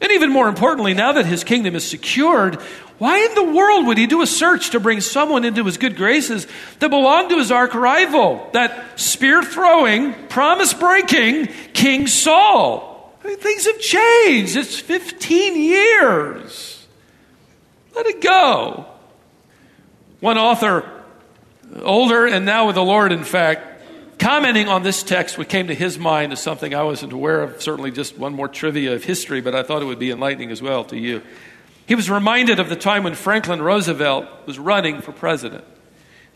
And 0.00 0.12
even 0.12 0.30
more 0.30 0.48
importantly, 0.48 0.94
now 0.94 1.12
that 1.12 1.26
his 1.26 1.42
kingdom 1.42 1.74
is 1.74 1.88
secured, 1.88 2.56
why 2.98 3.18
in 3.18 3.34
the 3.34 3.52
world 3.52 3.86
would 3.86 3.98
he 3.98 4.06
do 4.06 4.22
a 4.22 4.26
search 4.26 4.70
to 4.70 4.80
bring 4.80 5.00
someone 5.00 5.44
into 5.44 5.64
his 5.64 5.76
good 5.76 5.96
graces 5.96 6.46
that 6.78 6.90
belonged 6.90 7.30
to 7.30 7.38
his 7.38 7.50
arch 7.50 7.74
rival, 7.74 8.48
that 8.52 8.98
spear 8.98 9.42
throwing, 9.42 10.14
promise 10.28 10.72
breaking 10.72 11.48
King 11.72 12.06
Saul? 12.06 13.12
I 13.24 13.28
mean, 13.28 13.38
things 13.38 13.66
have 13.66 13.80
changed. 13.80 14.56
It's 14.56 14.78
15 14.78 15.56
years. 15.60 16.77
Let 17.98 18.06
it 18.06 18.20
go. 18.20 18.86
One 20.20 20.38
author, 20.38 20.88
older 21.82 22.28
and 22.28 22.46
now 22.46 22.68
with 22.68 22.76
the 22.76 22.84
Lord, 22.84 23.10
in 23.10 23.24
fact, 23.24 23.64
Commenting 24.18 24.66
on 24.68 24.82
this 24.82 25.04
text, 25.04 25.38
what 25.38 25.48
came 25.48 25.68
to 25.68 25.74
his 25.74 25.96
mind 25.96 26.32
is 26.32 26.40
something 26.40 26.74
I 26.74 26.82
wasn't 26.82 27.12
aware 27.12 27.40
of, 27.40 27.62
certainly 27.62 27.92
just 27.92 28.18
one 28.18 28.34
more 28.34 28.48
trivia 28.48 28.94
of 28.94 29.04
history, 29.04 29.40
but 29.40 29.54
I 29.54 29.62
thought 29.62 29.80
it 29.80 29.84
would 29.84 30.00
be 30.00 30.10
enlightening 30.10 30.50
as 30.50 30.60
well 30.60 30.84
to 30.86 30.96
you. 30.96 31.22
He 31.86 31.94
was 31.94 32.10
reminded 32.10 32.58
of 32.58 32.68
the 32.68 32.74
time 32.74 33.04
when 33.04 33.14
Franklin 33.14 33.62
Roosevelt 33.62 34.26
was 34.44 34.58
running 34.58 35.00
for 35.02 35.12
president. 35.12 35.64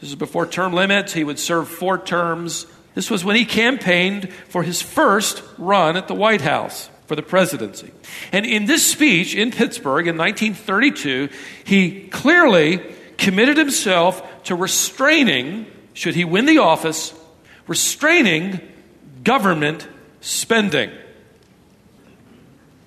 This 0.01 0.11
was 0.11 0.15
before 0.15 0.47
term 0.47 0.73
limits, 0.73 1.13
he 1.13 1.25
would 1.25 1.41
serve 1.41 1.69
four 1.69 1.99
terms. 1.99 2.67
This 2.95 3.11
was 3.11 3.25
when 3.25 3.35
he 3.35 3.45
campaigned 3.45 4.33
for 4.49 4.63
his 4.63 4.81
first 4.81 5.43
run 5.59 5.97
at 5.97 6.07
the 6.07 6.15
White 6.15 6.43
House 6.43 6.89
for 7.07 7.17
the 7.17 7.23
presidency. 7.23 7.91
And 8.33 8.47
in 8.47 8.67
this 8.67 8.85
speech 8.91 9.35
in 9.35 9.51
Pittsburgh 9.51 10.07
in 10.07 10.17
1932, 10.17 11.29
he 11.65 12.09
clearly 12.09 12.81
committed 13.19 13.57
himself 13.57 14.43
to 14.45 14.55
restraining, 14.55 15.67
should 15.95 16.15
he 16.15 16.25
win 16.25 16.47
the 16.47 16.59
office, 16.59 17.15
restraining 17.67 18.61
government 19.23 19.87
spending. 20.21 20.91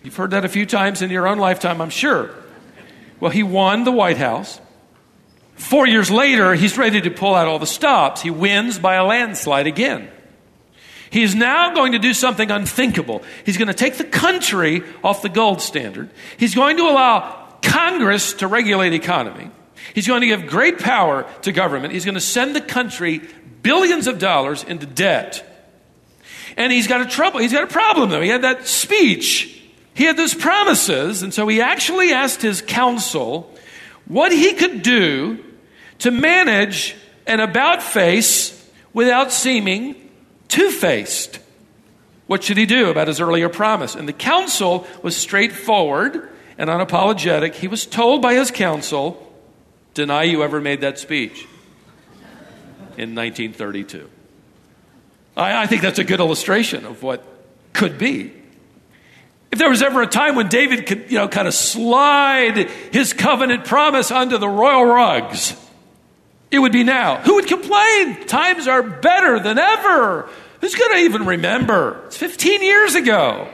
You've 0.03 0.15
heard 0.15 0.31
that 0.31 0.45
a 0.45 0.49
few 0.49 0.65
times 0.65 1.01
in 1.01 1.09
your 1.09 1.27
own 1.27 1.39
lifetime, 1.39 1.81
I'm 1.81 1.89
sure. 1.89 2.29
Well, 3.19 3.31
he 3.31 3.43
won 3.43 3.85
the 3.85 3.91
White 3.91 4.17
House. 4.17 4.59
Four 5.55 5.87
years 5.87 6.11
later, 6.11 6.53
he's 6.53 6.77
ready 6.77 7.01
to 7.01 7.09
pull 7.09 7.33
out 7.33 7.47
all 7.47 7.59
the 7.59 7.65
stops. 7.65 8.21
He 8.21 8.29
wins 8.29 8.77
by 8.77 8.95
a 8.95 9.05
landslide 9.05 9.67
again. 9.67 10.09
He 11.15 11.23
is 11.23 11.33
now 11.33 11.73
going 11.73 11.93
to 11.93 11.97
do 11.97 12.13
something 12.13 12.51
unthinkable. 12.51 13.23
He's 13.45 13.55
going 13.55 13.69
to 13.69 13.73
take 13.73 13.95
the 13.95 14.03
country 14.03 14.83
off 15.01 15.21
the 15.21 15.29
gold 15.29 15.61
standard. 15.61 16.09
He's 16.35 16.53
going 16.53 16.75
to 16.75 16.83
allow 16.83 17.57
Congress 17.61 18.33
to 18.33 18.47
regulate 18.47 18.91
economy. 18.91 19.49
He's 19.93 20.07
going 20.07 20.19
to 20.19 20.27
give 20.27 20.45
great 20.45 20.77
power 20.77 21.25
to 21.43 21.53
government. 21.53 21.93
He's 21.93 22.03
going 22.03 22.15
to 22.15 22.21
send 22.21 22.53
the 22.53 22.59
country 22.59 23.21
billions 23.61 24.07
of 24.07 24.19
dollars 24.19 24.65
into 24.65 24.85
debt. 24.85 25.71
And 26.57 26.69
he's 26.69 26.85
got 26.85 26.99
a 26.99 27.05
trouble. 27.05 27.39
He's 27.39 27.53
got 27.53 27.63
a 27.63 27.67
problem 27.67 28.09
though. 28.09 28.19
He 28.19 28.27
had 28.27 28.41
that 28.41 28.67
speech. 28.67 29.63
He 29.93 30.03
had 30.03 30.17
those 30.17 30.33
promises, 30.33 31.23
and 31.23 31.33
so 31.33 31.47
he 31.47 31.61
actually 31.61 32.11
asked 32.11 32.41
his 32.41 32.61
council 32.61 33.55
what 34.05 34.33
he 34.33 34.51
could 34.51 34.81
do 34.81 35.41
to 35.99 36.11
manage 36.11 36.93
an 37.25 37.39
about 37.39 37.81
face 37.81 38.69
without 38.91 39.31
seeming 39.31 40.04
two 40.47 40.71
faced. 40.71 41.39
What 42.27 42.43
should 42.43 42.57
he 42.57 42.65
do 42.65 42.89
about 42.89 43.07
his 43.07 43.21
earlier 43.21 43.49
promise? 43.49 43.95
And 43.95 44.07
the 44.07 44.13
council 44.13 44.87
was 45.03 45.15
straightforward 45.15 46.29
and 46.57 46.69
unapologetic. 46.69 47.53
He 47.53 47.67
was 47.67 47.85
told 47.85 48.21
by 48.21 48.33
his 48.33 48.51
council, 48.51 49.21
deny 49.93 50.23
you 50.23 50.43
ever 50.43 50.59
made 50.59 50.81
that 50.81 50.97
speech 50.97 51.47
in 52.97 53.13
1932. 53.13 54.09
I, 55.37 55.63
I 55.63 55.67
think 55.67 55.81
that's 55.81 55.99
a 55.99 56.03
good 56.03 56.19
illustration 56.19 56.85
of 56.85 57.03
what 57.03 57.23
could 57.73 57.97
be. 57.97 58.33
If 59.51 59.59
there 59.59 59.69
was 59.69 59.81
ever 59.81 60.01
a 60.01 60.07
time 60.07 60.35
when 60.35 60.49
David 60.49 60.85
could, 60.85 61.11
you 61.11 61.17
know, 61.17 61.27
kind 61.27 61.47
of 61.47 61.53
slide 61.53 62.69
his 62.91 63.13
covenant 63.13 63.65
promise 63.65 64.11
under 64.11 64.37
the 64.37 64.49
royal 64.49 64.85
rugs, 64.85 65.55
it 66.55 66.59
would 66.59 66.71
be 66.71 66.83
now. 66.83 67.17
Who 67.17 67.35
would 67.35 67.47
complain? 67.47 68.25
Times 68.25 68.67
are 68.67 68.81
better 68.81 69.39
than 69.39 69.59
ever. 69.59 70.29
Who's 70.61 70.75
going 70.75 70.93
to 70.93 70.99
even 70.99 71.25
remember? 71.25 72.03
It's 72.07 72.17
15 72.17 72.63
years 72.63 72.95
ago. 72.95 73.49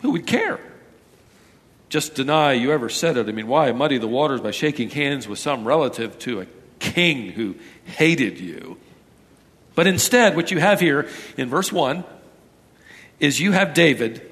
Who 0.00 0.10
would 0.12 0.26
care? 0.26 0.60
Just 1.88 2.14
deny 2.14 2.52
you 2.52 2.72
ever 2.72 2.88
said 2.88 3.16
it. 3.16 3.28
I 3.28 3.32
mean, 3.32 3.46
why 3.46 3.72
muddy 3.72 3.98
the 3.98 4.08
waters 4.08 4.40
by 4.40 4.50
shaking 4.50 4.90
hands 4.90 5.26
with 5.26 5.38
some 5.38 5.66
relative 5.66 6.18
to 6.20 6.42
a 6.42 6.46
king 6.80 7.30
who 7.30 7.54
hated 7.84 8.40
you. 8.40 8.78
But 9.74 9.86
instead, 9.86 10.34
what 10.34 10.50
you 10.50 10.58
have 10.58 10.80
here 10.80 11.08
in 11.36 11.48
verse 11.48 11.72
1 11.72 12.04
is 13.20 13.40
you 13.40 13.52
have 13.52 13.74
David 13.74 14.28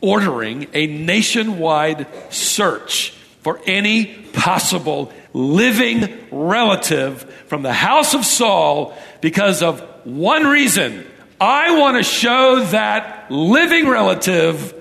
ordering 0.00 0.68
a 0.74 0.86
nationwide 0.86 2.06
search 2.32 3.14
for 3.40 3.60
any 3.66 4.06
possible 4.32 5.12
living 5.32 6.26
relative 6.30 7.22
from 7.46 7.62
the 7.62 7.72
house 7.72 8.14
of 8.14 8.24
Saul 8.24 8.96
because 9.20 9.62
of 9.62 9.80
one 10.04 10.44
reason. 10.44 11.06
I 11.40 11.78
want 11.78 11.96
to 11.96 12.02
show 12.02 12.64
that 12.64 13.30
living 13.30 13.88
relative 13.88 14.74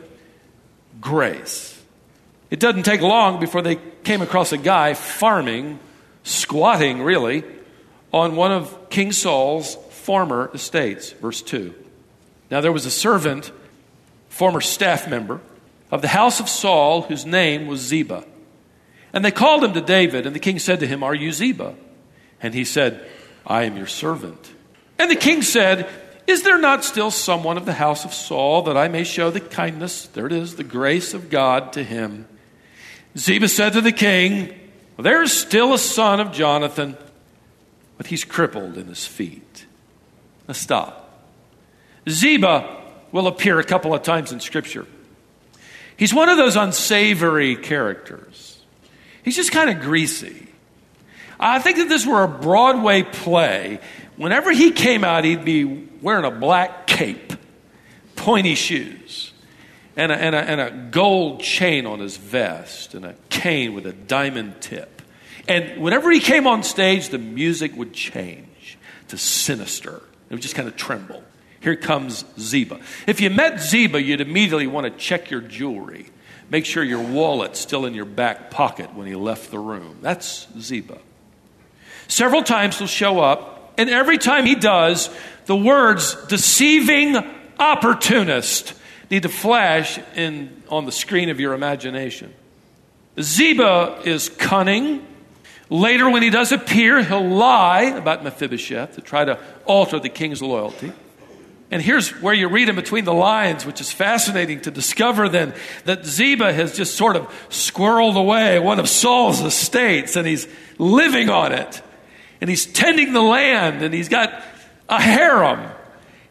grace. 1.00 1.80
It 2.50 2.60
doesn't 2.60 2.84
take 2.84 3.02
long 3.02 3.40
before 3.40 3.62
they 3.62 3.78
came 4.04 4.22
across 4.22 4.52
a 4.52 4.58
guy 4.58 4.94
farming 4.94 5.80
squatting 6.24 7.02
really 7.02 7.44
on 8.12 8.36
one 8.36 8.52
of 8.52 8.90
King 8.90 9.12
Saul's 9.12 9.76
former 9.92 10.50
estates. 10.54 11.12
Verse 11.12 11.42
2. 11.42 11.74
Now 12.50 12.62
there 12.62 12.72
was 12.72 12.86
a 12.86 12.92
servant, 12.92 13.52
former 14.30 14.62
staff 14.62 15.08
member, 15.08 15.42
of 15.92 16.02
the 16.02 16.08
house 16.08 16.40
of 16.40 16.50
Saul, 16.50 17.04
whose 17.04 17.26
name 17.26 17.68
was 17.68 17.82
Ziba. 17.82 18.26
And 19.18 19.26
they 19.26 19.32
called 19.32 19.64
him 19.64 19.74
to 19.74 19.82
David, 19.82 20.28
and 20.28 20.36
the 20.36 20.40
king 20.40 20.60
said 20.60 20.82
to 20.82 20.86
him, 20.86 21.02
Are 21.02 21.16
you 21.16 21.32
Ziba? 21.32 21.74
And 22.40 22.54
he 22.54 22.64
said, 22.64 23.04
I 23.48 23.64
am 23.64 23.76
your 23.76 23.88
servant. 23.88 24.54
And 25.00 25.10
the 25.10 25.16
king 25.16 25.42
said, 25.42 25.90
Is 26.28 26.44
there 26.44 26.60
not 26.60 26.84
still 26.84 27.10
someone 27.10 27.58
of 27.58 27.66
the 27.66 27.74
house 27.74 28.06
of 28.06 28.14
Saul 28.14 28.62
that 28.62 28.78
I 28.78 28.90
may 28.90 29.04
show 29.04 29.32
the 29.32 29.40
kindness, 29.40 30.06
there 30.06 30.28
it 30.28 30.34
is, 30.34 30.56
the 30.56 30.64
grace 30.64 31.16
of 31.16 31.32
God 31.32 31.74
to 31.74 31.84
him? 31.84 32.28
Ziba 33.18 33.48
said 33.48 33.74
to 33.74 33.82
the 33.82 33.92
king, 33.92 34.54
there's 35.00 35.34
still 35.34 35.74
a 35.74 35.80
son 35.80 36.20
of 36.20 36.32
Jonathan, 36.32 36.96
but 37.98 38.06
he's 38.06 38.24
crippled 38.24 38.78
in 38.78 38.86
his 38.86 39.08
feet. 39.08 39.66
Now 40.48 40.54
stop. 40.54 41.26
Ziba 42.08 42.84
will 43.12 43.26
appear 43.26 43.58
a 43.58 43.64
couple 43.64 43.96
of 43.96 44.04
times 44.04 44.32
in 44.32 44.42
Scripture. 44.42 44.86
He's 45.98 46.14
one 46.14 46.30
of 46.30 46.38
those 46.38 46.56
unsavory 46.56 47.56
characters. 47.56 48.57
He's 49.28 49.36
just 49.36 49.52
kind 49.52 49.70
of 49.70 49.82
greasy. 49.82 50.48
I 51.38 51.60
think 51.60 51.80
that 51.80 51.90
this 51.90 52.06
were 52.08 52.24
a 52.24 52.30
Broadway 52.30 53.04
play. 53.04 53.82
Whenever 54.16 54.54
he 54.54 54.72
came 54.72 55.04
out, 55.04 55.26
he'd 55.26 55.44
be 55.44 55.66
wearing 56.02 56.24
a 56.24 56.32
black 56.32 56.88
cape, 56.88 57.34
pointy 58.16 58.56
shoes 58.56 59.34
and 59.98 60.14
a, 60.14 60.16
and, 60.16 60.34
a, 60.34 60.38
and 60.38 60.62
a 60.62 60.72
gold 60.92 61.42
chain 61.42 61.86
on 61.86 62.00
his 62.00 62.16
vest 62.16 62.94
and 62.94 63.04
a 63.04 63.16
cane 63.28 63.74
with 63.74 63.86
a 63.86 63.92
diamond 63.92 64.62
tip. 64.62 65.02
And 65.46 65.82
whenever 65.82 66.10
he 66.10 66.22
came 66.22 66.48
on 66.48 66.64
stage, 66.64 67.10
the 67.10 67.18
music 67.18 67.76
would 67.76 67.92
change 67.92 68.78
to 69.10 69.18
sinister. 69.18 69.98
It 70.30 70.36
would 70.36 70.42
just 70.42 70.56
kind 70.56 70.70
of 70.70 70.78
tremble. 70.78 71.22
Here 71.60 71.76
comes 71.76 72.24
Ziba. 72.40 72.80
If 73.08 73.20
you 73.20 73.30
met 73.30 73.60
Ziba, 73.60 74.02
you'd 74.02 74.22
immediately 74.22 74.68
want 74.68 74.86
to 74.86 74.92
check 74.92 75.32
your 75.32 75.42
jewelry. 75.42 76.08
Make 76.50 76.66
sure 76.66 76.84
your 76.84 77.02
wallet's 77.02 77.60
still 77.60 77.86
in 77.86 77.94
your 77.94 78.06
back 78.06 78.52
pocket 78.52 78.94
when 78.94 79.08
he 79.08 79.16
left 79.16 79.52
the 79.52 79.60
room. 79.60 79.98
That's 80.02 80.48
Ziba. 80.60 81.00
Several 82.08 82.44
times 82.44 82.78
he'll 82.78 82.88
show 82.88 83.20
up, 83.20 83.74
and 83.78 83.90
every 83.90 84.18
time 84.18 84.46
he 84.46 84.56
does, 84.56 85.10
the 85.46 85.56
words 85.56 86.16
deceiving 86.28 87.18
opportunist 87.60 88.74
need 89.10 89.24
to 89.24 89.30
flash 89.30 90.00
in, 90.16 90.64
on 90.70 90.86
the 90.86 90.92
screen 90.92 91.30
of 91.30 91.40
your 91.40 91.54
imagination. 91.54 92.34
Ziba 93.20 94.02
is 94.06 94.30
cunning. 94.30 95.06
Later, 95.70 96.10
when 96.10 96.22
he 96.22 96.30
does 96.30 96.52
appear, 96.52 97.04
he'll 97.04 97.28
lie 97.28 97.84
about 97.84 98.24
Mephibosheth 98.24 98.96
to 98.96 99.02
try 99.02 99.26
to 99.26 99.38
alter 99.66 100.00
the 100.00 100.10
king's 100.10 100.42
loyalty. 100.42 100.94
And 101.70 101.82
here's 101.82 102.10
where 102.22 102.34
you 102.34 102.48
read 102.48 102.70
in 102.70 102.76
between 102.76 103.04
the 103.04 103.14
lines, 103.14 103.66
which 103.66 103.82
is 103.82 103.92
fascinating 103.92 104.62
to 104.62 104.72
discover 104.72 105.28
then 105.28 105.54
that 105.84 106.06
Ziba 106.06 106.54
has 106.54 106.76
just 106.76 106.96
sort 106.96 107.18
of 107.18 107.28
squirreled 107.50 108.16
away 108.16 108.58
one 108.60 108.80
of 108.80 108.88
Saul's 108.88 109.42
estates 109.42 110.16
and 110.16 110.26
he's 110.26 110.48
living 110.78 111.30
on 111.30 111.52
it. 111.52 111.82
And 112.40 112.50
he's 112.50 112.66
tending 112.66 113.12
the 113.12 113.22
land 113.22 113.82
and 113.82 113.94
he's 113.94 114.10
got 114.10 114.44
a 114.88 115.02
harem 115.02 115.70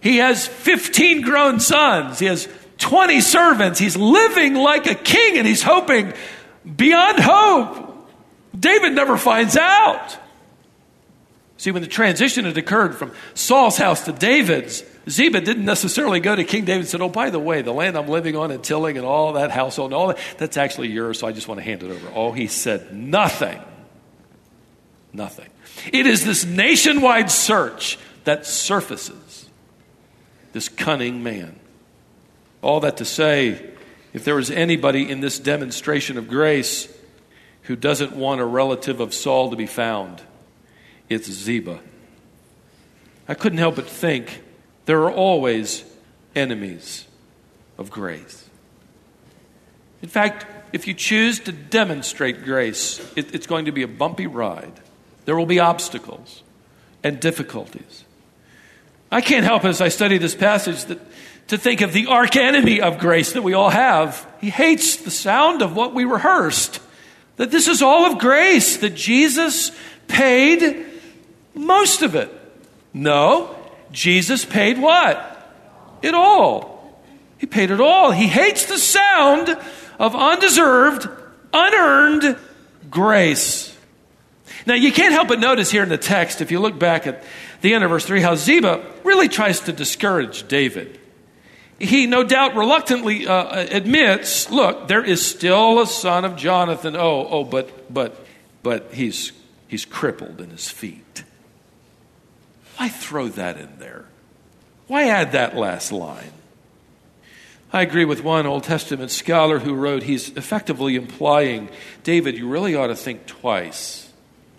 He 0.00 0.18
has 0.18 0.46
15 0.46 1.20
grown 1.22 1.60
sons. 1.60 2.18
He 2.18 2.26
has 2.26 2.48
20 2.78 3.20
servants. 3.20 3.78
He's 3.78 3.96
living 3.96 4.54
like 4.54 4.86
a 4.86 4.94
king 4.94 5.36
and 5.36 5.46
he's 5.46 5.62
hoping 5.62 6.14
beyond 6.76 7.18
hope. 7.18 8.08
David 8.58 8.94
never 8.94 9.18
finds 9.18 9.56
out. 9.56 10.16
See, 11.58 11.70
when 11.70 11.82
the 11.82 11.88
transition 11.88 12.44
had 12.44 12.56
occurred 12.56 12.94
from 12.94 13.12
Saul's 13.34 13.76
house 13.76 14.04
to 14.04 14.12
David's, 14.12 14.82
Ziba 15.08 15.40
didn't 15.40 15.64
necessarily 15.64 16.18
go 16.18 16.34
to 16.34 16.42
King 16.42 16.64
David 16.64 16.80
and 16.80 16.88
said, 16.88 17.00
Oh, 17.00 17.08
by 17.08 17.30
the 17.30 17.38
way, 17.38 17.62
the 17.62 17.72
land 17.72 17.96
I'm 17.96 18.08
living 18.08 18.36
on 18.36 18.50
and 18.50 18.62
tilling 18.62 18.96
and 18.96 19.06
all 19.06 19.34
that 19.34 19.50
household 19.50 19.92
and 19.92 19.94
all 19.94 20.08
that, 20.08 20.18
that's 20.38 20.56
actually 20.56 20.88
yours, 20.88 21.20
so 21.20 21.28
I 21.28 21.32
just 21.32 21.46
want 21.46 21.58
to 21.58 21.64
hand 21.64 21.82
it 21.82 21.90
over. 21.90 22.08
Oh, 22.14 22.32
he 22.32 22.48
said 22.48 22.92
nothing. 22.92 23.60
Nothing. 25.12 25.48
It 25.92 26.06
is 26.06 26.24
this 26.24 26.44
nationwide 26.44 27.30
search 27.30 27.98
that 28.24 28.46
surfaces 28.46 29.48
this 30.52 30.68
cunning 30.68 31.22
man. 31.22 31.58
All 32.60 32.80
that 32.80 32.96
to 32.96 33.04
say, 33.04 33.70
if 34.12 34.24
there 34.24 34.38
is 34.38 34.50
anybody 34.50 35.08
in 35.08 35.20
this 35.20 35.38
demonstration 35.38 36.18
of 36.18 36.26
grace 36.26 36.92
who 37.62 37.76
doesn't 37.76 38.16
want 38.16 38.40
a 38.40 38.44
relative 38.44 38.98
of 38.98 39.14
Saul 39.14 39.50
to 39.50 39.56
be 39.56 39.66
found, 39.66 40.20
it's 41.08 41.30
Ziba. 41.30 41.78
I 43.28 43.34
couldn't 43.34 43.58
help 43.58 43.76
but 43.76 43.86
think 43.86 44.42
there 44.86 45.02
are 45.02 45.12
always 45.12 45.84
enemies 46.34 47.06
of 47.76 47.90
grace. 47.90 48.48
In 50.02 50.08
fact, 50.08 50.46
if 50.72 50.86
you 50.86 50.94
choose 50.94 51.40
to 51.40 51.52
demonstrate 51.52 52.44
grace, 52.44 53.00
it, 53.16 53.34
it's 53.34 53.46
going 53.46 53.64
to 53.64 53.72
be 53.72 53.82
a 53.82 53.88
bumpy 53.88 54.26
ride. 54.26 54.72
There 55.24 55.36
will 55.36 55.46
be 55.46 55.60
obstacles 55.60 56.42
and 57.02 57.20
difficulties. 57.20 58.04
I 59.10 59.20
can't 59.20 59.44
help 59.44 59.64
as 59.64 59.80
I 59.80 59.88
study 59.88 60.18
this 60.18 60.34
passage 60.34 60.84
that, 60.84 61.00
to 61.48 61.58
think 61.58 61.80
of 61.80 61.92
the 61.92 62.06
arch 62.06 62.36
enemy 62.36 62.80
of 62.80 62.98
grace 62.98 63.32
that 63.32 63.42
we 63.42 63.54
all 63.54 63.70
have. 63.70 64.26
He 64.40 64.50
hates 64.50 64.96
the 64.96 65.10
sound 65.10 65.62
of 65.62 65.74
what 65.74 65.94
we 65.94 66.04
rehearsed. 66.04 66.80
That 67.36 67.50
this 67.50 67.68
is 67.68 67.82
all 67.82 68.06
of 68.06 68.18
grace, 68.18 68.78
that 68.78 68.94
Jesus 68.94 69.70
paid 70.08 70.84
most 71.54 72.02
of 72.02 72.14
it. 72.14 72.32
No, 72.92 73.55
Jesus 73.92 74.44
paid 74.44 74.78
what? 74.78 75.32
It 76.02 76.14
all. 76.14 77.00
He 77.38 77.46
paid 77.46 77.70
it 77.70 77.80
all. 77.80 78.10
He 78.10 78.26
hates 78.26 78.66
the 78.66 78.78
sound 78.78 79.48
of 79.98 80.14
undeserved, 80.14 81.08
unearned 81.52 82.36
grace. 82.90 83.76
Now, 84.66 84.74
you 84.74 84.92
can't 84.92 85.12
help 85.12 85.28
but 85.28 85.38
notice 85.38 85.70
here 85.70 85.82
in 85.82 85.88
the 85.88 85.98
text, 85.98 86.40
if 86.40 86.50
you 86.50 86.60
look 86.60 86.78
back 86.78 87.06
at 87.06 87.22
the 87.60 87.74
end 87.74 87.84
of 87.84 87.90
verse 87.90 88.04
3, 88.04 88.20
how 88.20 88.34
Ziba 88.34 88.84
really 89.04 89.28
tries 89.28 89.60
to 89.60 89.72
discourage 89.72 90.48
David. 90.48 90.98
He 91.78 92.06
no 92.06 92.24
doubt 92.24 92.56
reluctantly 92.56 93.26
uh, 93.26 93.66
admits, 93.70 94.50
look, 94.50 94.88
there 94.88 95.04
is 95.04 95.24
still 95.24 95.80
a 95.80 95.86
son 95.86 96.24
of 96.24 96.36
Jonathan. 96.36 96.96
Oh, 96.96 97.26
oh, 97.28 97.44
but, 97.44 97.92
but, 97.92 98.24
but 98.62 98.94
he's, 98.94 99.32
he's 99.68 99.84
crippled 99.84 100.40
in 100.40 100.50
his 100.50 100.70
feet. 100.70 101.05
Why 102.76 102.88
throw 102.88 103.28
that 103.28 103.56
in 103.58 103.78
there? 103.78 104.04
Why 104.86 105.08
add 105.08 105.32
that 105.32 105.56
last 105.56 105.92
line? 105.92 106.32
I 107.72 107.82
agree 107.82 108.04
with 108.04 108.22
one 108.22 108.46
Old 108.46 108.64
Testament 108.64 109.10
scholar 109.10 109.58
who 109.58 109.74
wrote 109.74 110.04
he's 110.04 110.30
effectively 110.30 110.94
implying, 110.94 111.68
David, 112.04 112.38
you 112.38 112.48
really 112.48 112.74
ought 112.74 112.86
to 112.88 112.96
think 112.96 113.26
twice 113.26 114.12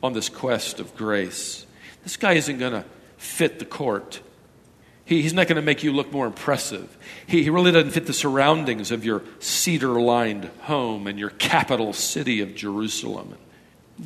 on 0.03 0.13
this 0.13 0.29
quest 0.29 0.79
of 0.79 0.95
grace. 0.95 1.65
This 2.03 2.17
guy 2.17 2.33
isn't 2.33 2.57
going 2.57 2.73
to 2.73 2.85
fit 3.17 3.59
the 3.59 3.65
court. 3.65 4.21
He, 5.05 5.21
he's 5.21 5.33
not 5.33 5.47
going 5.47 5.55
to 5.55 5.61
make 5.61 5.83
you 5.83 5.93
look 5.93 6.11
more 6.11 6.27
impressive. 6.27 6.95
He, 7.27 7.43
he 7.43 7.49
really 7.49 7.71
doesn't 7.71 7.91
fit 7.91 8.05
the 8.05 8.13
surroundings 8.13 8.91
of 8.91 9.05
your 9.05 9.23
cedar 9.39 9.99
lined 10.01 10.45
home 10.61 11.07
and 11.07 11.17
your 11.17 11.29
capital 11.29 11.93
city 11.93 12.41
of 12.41 12.55
Jerusalem. 12.55 13.35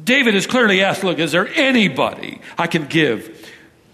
David 0.04 0.36
is 0.36 0.48
clearly 0.48 0.84
asked, 0.84 1.04
Look, 1.04 1.20
is 1.20 1.32
there 1.32 1.48
anybody 1.48 2.40
I 2.58 2.68
can 2.68 2.86
give 2.86 3.52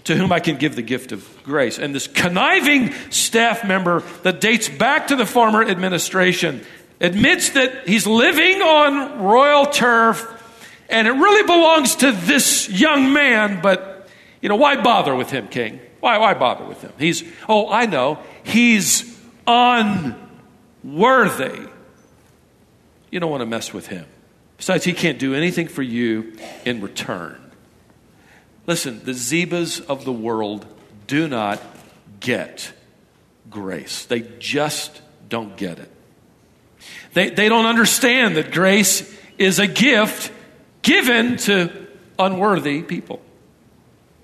to 0.08 0.16
whom 0.16 0.32
I 0.32 0.40
can 0.40 0.58
give 0.58 0.76
the 0.76 0.82
gift 0.82 1.12
of 1.12 1.28
grace. 1.44 1.78
And 1.80 1.94
this 1.94 2.08
conniving 2.08 2.94
staff 3.10 3.66
member 3.66 4.04
that 4.24 4.42
dates 4.42 4.68
back 4.70 5.08
to 5.08 5.16
the 5.16 5.26
former 5.26 5.64
administration 5.64 6.66
admits 7.00 7.52
that 7.52 7.88
he's 7.88 8.08
living 8.08 8.62
on 8.62 9.22
royal 9.22 9.66
turf 9.66 10.34
and 10.90 11.08
it 11.08 11.12
really 11.12 11.46
belongs 11.46 11.98
to 11.98 12.12
this 12.14 12.70
young 12.70 13.12
man, 13.12 13.62
but, 13.62 14.08
you 14.42 14.48
know, 14.50 14.56
why 14.56 14.82
bother 14.82 15.14
with 15.14 15.30
him, 15.30 15.50
King? 15.50 15.82
Why, 16.00 16.18
why 16.18 16.34
bother 16.34 16.64
with 16.64 16.82
him? 16.82 16.94
He's, 16.98 17.24
oh, 17.50 17.70
I 17.70 17.86
know, 17.86 18.20
he's 18.44 19.20
unworthy. 19.46 20.18
You 23.12 23.20
don't 23.20 23.30
want 23.32 23.42
to 23.42 23.46
mess 23.46 23.74
with 23.74 23.88
him. 23.88 24.06
Besides, 24.56 24.86
he 24.86 24.94
can't 24.94 25.20
do 25.20 25.36
anything 25.36 25.68
for 25.68 25.82
you 25.82 26.38
in 26.64 26.80
return. 26.82 27.47
Listen, 28.68 29.02
the 29.06 29.14
Zibas 29.14 29.84
of 29.88 30.04
the 30.04 30.12
world 30.12 30.66
do 31.08 31.28
not 31.28 31.62
get 32.20 32.74
grace. 33.50 34.06
They 34.06 34.26
just 34.40 35.02
don't 35.30 35.56
get 35.56 35.80
it. 35.80 35.90
They, 37.14 37.30
they 37.30 37.50
don't 37.50 37.66
understand 37.66 38.36
that 38.36 38.52
grace 38.52 39.12
is 39.38 39.60
a 39.60 39.68
gift 39.68 40.32
given 40.82 41.38
to 41.38 41.88
unworthy 42.20 42.84
people. 42.84 43.22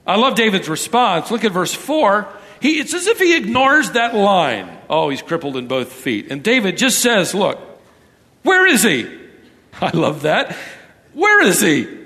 I 0.05 0.17
love 0.17 0.35
David's 0.35 0.67
response. 0.67 1.31
Look 1.31 1.45
at 1.45 1.53
verse 1.53 1.73
4. 1.73 2.27
He, 2.59 2.79
it's 2.79 2.93
as 2.93 3.07
if 3.07 3.19
he 3.19 3.37
ignores 3.37 3.91
that 3.91 4.13
line. 4.13 4.77
Oh, 4.89 5.09
he's 5.09 5.21
crippled 5.21 5.55
in 5.55 5.67
both 5.67 5.91
feet. 5.91 6.29
And 6.29 6.43
David 6.43 6.77
just 6.77 6.99
says, 6.99 7.33
Look, 7.33 7.59
where 8.43 8.67
is 8.67 8.83
he? 8.83 9.09
I 9.81 9.95
love 9.95 10.23
that. 10.23 10.55
Where 11.13 11.45
is 11.45 11.61
he? 11.61 12.02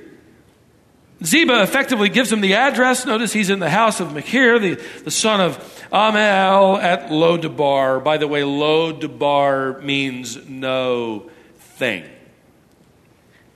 Ziba 1.23 1.63
effectively 1.63 2.10
gives 2.10 2.32
him 2.32 2.41
the 2.41 2.53
address. 2.53 3.06
Notice 3.06 3.34
he's 3.34 3.49
in 3.49 3.60
the 3.60 3.69
house 3.69 3.99
of 3.99 4.13
Machir, 4.13 4.60
the, 4.60 4.75
the 5.03 5.12
son 5.12 5.41
of 5.41 5.58
Ammiel 5.91 6.82
at 6.82 7.10
Lodabar. 7.10 8.03
By 8.03 8.17
the 8.17 8.27
way, 8.27 8.41
Lodabar 8.41 9.82
means 9.82 10.47
no 10.47 11.30
thing. 11.58 12.03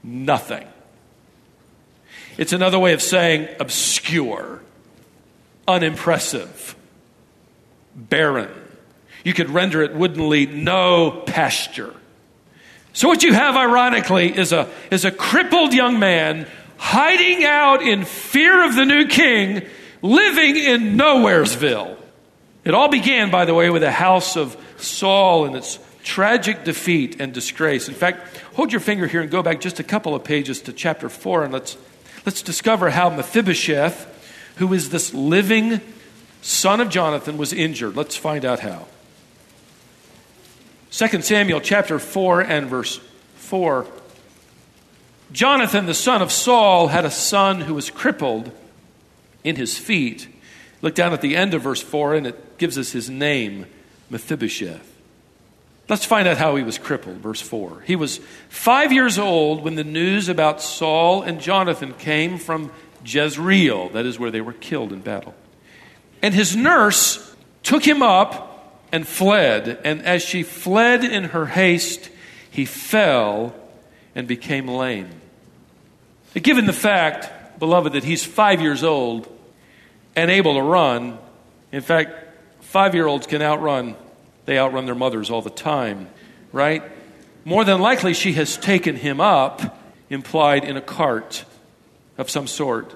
Nothing. 0.04 0.68
It's 2.38 2.54
another 2.54 2.80
way 2.80 2.94
of 2.94 3.02
saying 3.02 3.50
obscure, 3.60 4.62
unimpressive, 5.68 6.76
barren. 7.96 8.50
You 9.24 9.34
could 9.34 9.52
render 9.52 9.84
it 9.84 9.94
woodenly 9.94 10.48
no 10.48 11.12
pasture. 11.12 11.94
So, 12.94 13.08
what 13.08 13.24
you 13.24 13.34
have, 13.34 13.56
ironically, 13.56 14.36
is 14.36 14.52
a, 14.52 14.68
is 14.90 15.06
a 15.06 15.12
crippled 15.12 15.74
young 15.74 16.00
man 16.00 16.48
hiding 16.82 17.46
out 17.46 17.84
in 17.84 18.04
fear 18.04 18.66
of 18.66 18.76
the 18.76 18.84
new 18.84 19.06
king, 19.06 19.62
living 20.02 20.56
in 20.58 20.98
Nowheresville. 20.98 21.96
It 22.66 22.74
all 22.74 22.90
began, 22.90 23.30
by 23.30 23.46
the 23.46 23.54
way, 23.54 23.70
with 23.70 23.84
the 23.84 23.92
house 23.92 24.36
of 24.36 24.58
Saul 24.78 25.46
and 25.46 25.56
its 25.56 25.78
tragic 26.04 26.64
defeat 26.64 27.22
and 27.22 27.32
disgrace. 27.34 27.88
In 27.88 27.94
fact, 27.94 28.36
hold 28.56 28.72
your 28.72 28.82
finger 28.82 29.06
here 29.06 29.22
and 29.22 29.30
go 29.30 29.44
back 29.44 29.62
just 29.62 29.80
a 29.80 29.84
couple 29.84 30.16
of 30.16 30.24
pages 30.24 30.60
to 30.64 30.74
chapter 30.74 31.08
4 31.08 31.44
and 31.44 31.54
let's, 31.54 31.78
let's 32.26 32.42
discover 32.42 32.90
how 32.90 33.12
Mephibosheth, 33.12 34.56
who 34.56 34.74
is 34.74 34.90
this 34.90 35.14
living 35.14 35.82
son 36.42 36.82
of 36.82 36.90
Jonathan, 36.90 37.38
was 37.38 37.54
injured. 37.54 37.96
Let's 37.96 38.18
find 38.18 38.44
out 38.44 38.60
how. 38.60 38.88
2 40.90 41.22
Samuel 41.22 41.62
chapter 41.62 42.00
4 42.00 42.42
and 42.42 42.68
verse 42.68 43.00
4. 43.36 43.86
Jonathan, 45.32 45.86
the 45.86 45.94
son 45.94 46.22
of 46.22 46.32
Saul, 46.32 46.88
had 46.88 47.06
a 47.06 47.12
son 47.12 47.62
who 47.62 47.74
was 47.74 47.90
crippled 47.90 48.52
in 49.44 49.56
his 49.56 49.78
feet. 49.78 50.28
Look 50.82 50.96
down 50.96 51.14
at 51.14 51.22
the 51.22 51.36
end 51.36 51.54
of 51.54 51.62
verse 51.62 51.82
4, 51.82 52.16
and 52.16 52.28
it 52.28 52.58
gives 52.58 52.78
us 52.78 52.92
his 52.92 53.10
name, 53.10 53.66
Mephibosheth. 54.10 54.88
Let's 55.88 56.06
find 56.06 56.28
out 56.28 56.38
how 56.38 56.56
he 56.56 56.64
was 56.64 56.78
crippled. 56.78 57.18
Verse 57.18 57.42
4. 57.42 57.82
He 57.82 57.96
was 57.96 58.20
five 58.50 58.92
years 58.92 59.18
old 59.18 59.64
when 59.64 59.76
the 59.76 59.84
news 59.84 60.30
about 60.30 60.62
Saul 60.62 61.22
and 61.22 61.42
Jonathan 61.42 61.94
came 61.94 62.38
from 62.38 62.72
Jezreel, 63.06 63.90
that 63.90 64.06
is 64.06 64.20
where 64.20 64.32
they 64.32 64.42
were 64.42 64.54
killed 64.54 64.94
in 64.94 65.02
battle. 65.02 65.34
And 66.22 66.34
his 66.34 66.56
nurse 66.56 67.36
took 67.64 67.84
him 67.84 68.02
up 68.02 68.82
and 68.92 69.08
fled. 69.08 69.80
And 69.84 70.02
as 70.04 70.22
she 70.22 70.44
fled 70.44 71.04
in 71.04 71.26
her 71.26 71.48
haste, 71.48 72.10
he 72.50 72.66
fell 72.66 73.56
and 74.14 74.28
became 74.28 74.68
lame. 74.68 75.21
Given 76.34 76.66
the 76.66 76.74
fact, 76.74 77.60
beloved, 77.60 77.94
that 77.94 78.04
he's 78.04 78.24
five 78.24 78.62
years 78.62 78.84
old 78.84 79.28
and 80.16 80.32
able 80.32 80.56
to 80.56 80.62
run, 80.62 81.18
in 81.72 81.82
fact, 81.82 82.12
five 82.62 82.96
year 82.96 83.08
olds 83.08 83.28
can 83.28 83.42
outrun, 83.42 83.96
they 84.46 84.58
outrun 84.58 84.86
their 84.86 84.96
mothers 84.96 85.30
all 85.30 85.42
the 85.42 85.50
time, 85.50 86.10
right? 86.52 86.84
More 87.44 87.66
than 87.66 87.82
likely, 87.82 88.14
she 88.14 88.34
has 88.34 88.56
taken 88.58 88.96
him 88.96 89.20
up, 89.20 89.80
implied 90.10 90.64
in 90.64 90.78
a 90.78 90.82
cart 90.82 91.44
of 92.18 92.30
some 92.30 92.48
sort. 92.48 92.96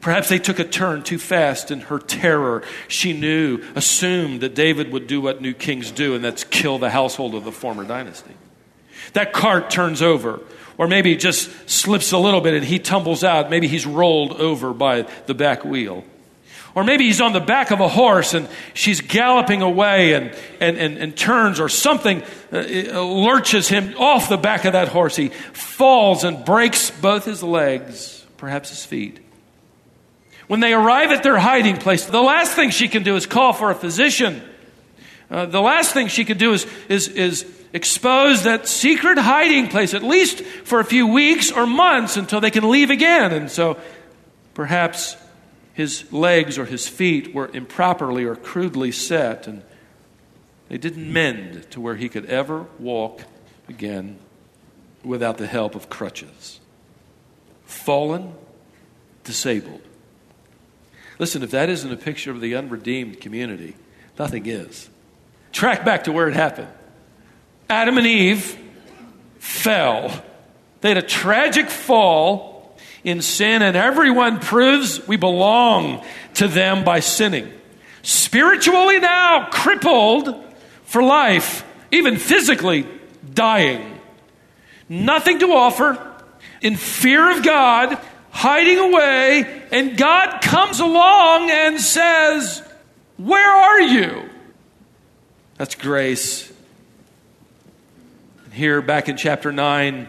Perhaps 0.00 0.28
they 0.28 0.38
took 0.38 0.58
a 0.58 0.64
turn 0.64 1.02
too 1.02 1.18
fast 1.18 1.70
in 1.70 1.80
her 1.82 1.98
terror. 1.98 2.62
She 2.88 3.12
knew, 3.12 3.62
assumed 3.74 4.40
that 4.42 4.54
David 4.54 4.92
would 4.92 5.06
do 5.06 5.20
what 5.20 5.40
new 5.40 5.54
kings 5.54 5.90
do, 5.90 6.14
and 6.14 6.22
that's 6.22 6.44
kill 6.44 6.78
the 6.78 6.90
household 6.90 7.34
of 7.34 7.44
the 7.44 7.52
former 7.52 7.84
dynasty. 7.84 8.34
That 9.14 9.32
cart 9.32 9.70
turns 9.70 10.02
over, 10.02 10.40
or 10.78 10.88
maybe 10.88 11.16
just 11.16 11.50
slips 11.68 12.12
a 12.12 12.18
little 12.18 12.40
bit 12.40 12.54
and 12.54 12.64
he 12.64 12.78
tumbles 12.78 13.24
out. 13.24 13.50
Maybe 13.50 13.68
he's 13.68 13.86
rolled 13.86 14.32
over 14.32 14.72
by 14.72 15.02
the 15.26 15.34
back 15.34 15.64
wheel. 15.64 16.04
Or 16.74 16.82
maybe 16.82 17.04
he's 17.04 17.20
on 17.20 17.32
the 17.32 17.40
back 17.40 17.70
of 17.70 17.80
a 17.80 17.88
horse 17.88 18.34
and 18.34 18.48
she's 18.72 19.00
galloping 19.00 19.62
away 19.62 20.14
and, 20.14 20.36
and, 20.60 20.76
and, 20.76 20.98
and 20.98 21.16
turns, 21.16 21.60
or 21.60 21.68
something 21.68 22.22
uh, 22.52 23.00
lurches 23.00 23.68
him 23.68 23.94
off 23.96 24.28
the 24.28 24.36
back 24.36 24.64
of 24.64 24.72
that 24.72 24.88
horse. 24.88 25.14
He 25.14 25.28
falls 25.28 26.24
and 26.24 26.44
breaks 26.44 26.90
both 26.90 27.24
his 27.24 27.44
legs, 27.44 28.26
perhaps 28.38 28.70
his 28.70 28.84
feet. 28.84 29.20
When 30.48 30.60
they 30.60 30.72
arrive 30.72 31.12
at 31.12 31.22
their 31.22 31.38
hiding 31.38 31.76
place, 31.76 32.06
the 32.06 32.20
last 32.20 32.54
thing 32.54 32.70
she 32.70 32.88
can 32.88 33.04
do 33.04 33.14
is 33.14 33.24
call 33.24 33.52
for 33.52 33.70
a 33.70 33.74
physician. 33.74 34.42
Uh, 35.30 35.46
the 35.46 35.60
last 35.60 35.94
thing 35.94 36.08
she 36.08 36.24
can 36.24 36.38
do 36.38 36.52
is, 36.52 36.66
is, 36.88 37.08
is 37.08 37.63
expose 37.74 38.44
that 38.44 38.68
secret 38.68 39.18
hiding 39.18 39.68
place, 39.68 39.92
at 39.92 40.04
least 40.04 40.42
for 40.64 40.78
a 40.78 40.84
few 40.84 41.08
weeks 41.08 41.50
or 41.50 41.66
months 41.66 42.16
until 42.16 42.40
they 42.40 42.52
can 42.52 42.70
leave 42.70 42.88
again. 42.88 43.32
And 43.32 43.50
so 43.50 43.76
perhaps 44.54 45.16
his 45.74 46.10
legs 46.12 46.56
or 46.56 46.64
his 46.64 46.86
feet 46.86 47.34
were 47.34 47.50
improperly 47.52 48.24
or 48.24 48.36
crudely 48.36 48.92
set, 48.92 49.48
and 49.48 49.62
they 50.68 50.78
didn't 50.78 51.12
mend 51.12 51.68
to 51.72 51.80
where 51.80 51.96
he 51.96 52.08
could 52.08 52.26
ever 52.26 52.66
walk 52.78 53.22
again 53.68 54.18
without 55.02 55.36
the 55.36 55.48
help 55.48 55.74
of 55.74 55.90
crutches. 55.90 56.60
Fallen, 57.66 58.34
disabled. 59.24 59.82
Listen, 61.18 61.42
if 61.42 61.50
that 61.50 61.68
isn't 61.68 61.92
a 61.92 61.96
picture 61.96 62.30
of 62.30 62.40
the 62.40 62.54
unredeemed 62.54 63.20
community, 63.20 63.74
nothing 64.16 64.46
is. 64.46 64.88
Track 65.50 65.84
back 65.84 66.04
to 66.04 66.12
where 66.12 66.28
it 66.28 66.34
happened. 66.34 66.68
Adam 67.68 67.98
and 67.98 68.06
Eve 68.06 68.58
fell. 69.38 70.22
They 70.80 70.90
had 70.90 70.98
a 70.98 71.02
tragic 71.02 71.68
fall 71.68 72.76
in 73.04 73.22
sin, 73.22 73.62
and 73.62 73.76
everyone 73.76 74.40
proves 74.40 75.06
we 75.06 75.16
belong 75.16 76.04
to 76.34 76.48
them 76.48 76.84
by 76.84 77.00
sinning. 77.00 77.52
Spiritually 78.02 78.98
now, 78.98 79.48
crippled 79.50 80.34
for 80.84 81.02
life, 81.02 81.64
even 81.90 82.16
physically 82.16 82.86
dying. 83.32 84.00
Nothing 84.88 85.38
to 85.40 85.52
offer, 85.52 85.98
in 86.60 86.76
fear 86.76 87.30
of 87.30 87.42
God, 87.42 87.98
hiding 88.30 88.78
away, 88.78 89.62
and 89.70 89.96
God 89.96 90.40
comes 90.42 90.80
along 90.80 91.50
and 91.50 91.80
says, 91.80 92.62
Where 93.16 93.50
are 93.50 93.80
you? 93.80 94.28
That's 95.56 95.74
grace. 95.74 96.53
Here, 98.54 98.80
back 98.80 99.08
in 99.08 99.16
chapter 99.16 99.50
9, 99.50 100.06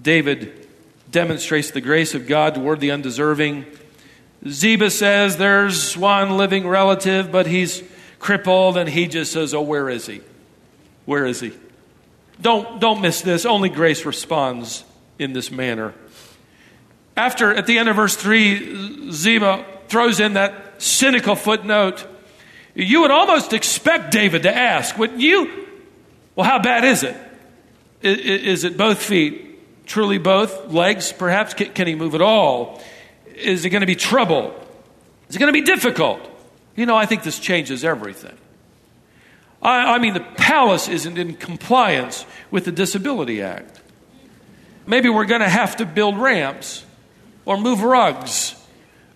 David 0.00 0.68
demonstrates 1.10 1.72
the 1.72 1.80
grace 1.80 2.14
of 2.14 2.28
God 2.28 2.54
toward 2.54 2.78
the 2.78 2.92
undeserving. 2.92 3.66
Ziba 4.46 4.90
says 4.90 5.38
there's 5.38 5.96
one 5.96 6.36
living 6.36 6.68
relative, 6.68 7.32
but 7.32 7.48
he's 7.48 7.82
crippled, 8.20 8.76
and 8.76 8.88
he 8.88 9.08
just 9.08 9.32
says, 9.32 9.54
Oh, 9.54 9.62
where 9.62 9.88
is 9.88 10.06
he? 10.06 10.20
Where 11.04 11.26
is 11.26 11.40
he? 11.40 11.52
Don't, 12.40 12.80
don't 12.80 13.00
miss 13.00 13.22
this. 13.22 13.44
Only 13.44 13.70
grace 13.70 14.06
responds 14.06 14.84
in 15.18 15.32
this 15.32 15.50
manner. 15.50 15.92
After, 17.16 17.52
at 17.52 17.66
the 17.66 17.78
end 17.78 17.88
of 17.88 17.96
verse 17.96 18.14
3, 18.14 19.10
Ziba 19.10 19.66
throws 19.88 20.20
in 20.20 20.34
that 20.34 20.80
cynical 20.80 21.34
footnote. 21.34 22.06
You 22.72 23.00
would 23.00 23.10
almost 23.10 23.52
expect 23.52 24.12
David 24.12 24.44
to 24.44 24.56
ask, 24.56 24.96
wouldn't 24.96 25.18
you? 25.18 25.66
Well, 26.36 26.46
how 26.46 26.60
bad 26.60 26.84
is 26.84 27.02
it? 27.02 27.16
Is 28.02 28.64
it 28.64 28.76
both 28.76 29.02
feet? 29.02 29.86
Truly 29.86 30.18
both? 30.18 30.72
Legs, 30.72 31.12
perhaps? 31.12 31.54
Can 31.54 31.86
he 31.86 31.94
move 31.94 32.14
at 32.14 32.22
all? 32.22 32.82
Is 33.34 33.64
it 33.64 33.70
going 33.70 33.80
to 33.80 33.86
be 33.86 33.96
trouble? 33.96 34.54
Is 35.28 35.36
it 35.36 35.38
going 35.38 35.52
to 35.52 35.58
be 35.58 35.64
difficult? 35.64 36.20
You 36.76 36.86
know, 36.86 36.96
I 36.96 37.06
think 37.06 37.22
this 37.22 37.38
changes 37.38 37.84
everything. 37.84 38.36
I, 39.62 39.94
I 39.94 39.98
mean, 39.98 40.14
the 40.14 40.20
palace 40.20 40.88
isn't 40.88 41.18
in 41.18 41.34
compliance 41.34 42.24
with 42.50 42.64
the 42.64 42.72
Disability 42.72 43.42
Act. 43.42 43.80
Maybe 44.86 45.08
we're 45.08 45.26
going 45.26 45.42
to 45.42 45.48
have 45.48 45.76
to 45.76 45.84
build 45.86 46.16
ramps 46.16 46.84
or 47.44 47.56
move 47.56 47.82
rugs. 47.82 48.54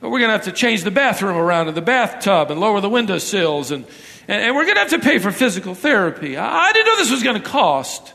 Or 0.02 0.10
we're 0.10 0.18
going 0.18 0.28
to 0.28 0.36
have 0.36 0.44
to 0.44 0.52
change 0.52 0.82
the 0.82 0.90
bathroom 0.90 1.36
around 1.36 1.68
in 1.68 1.74
the 1.74 1.82
bathtub 1.82 2.50
and 2.50 2.60
lower 2.60 2.80
the 2.80 2.90
window 2.90 3.18
sills. 3.18 3.70
And, 3.70 3.86
and, 4.28 4.42
and 4.42 4.56
we're 4.56 4.64
going 4.64 4.76
to 4.76 4.80
have 4.80 4.90
to 4.90 4.98
pay 4.98 5.18
for 5.18 5.32
physical 5.32 5.74
therapy. 5.74 6.36
I, 6.36 6.68
I 6.68 6.72
didn't 6.72 6.86
know 6.86 6.96
this 6.96 7.10
was 7.10 7.22
going 7.22 7.40
to 7.40 7.48
cost. 7.48 8.13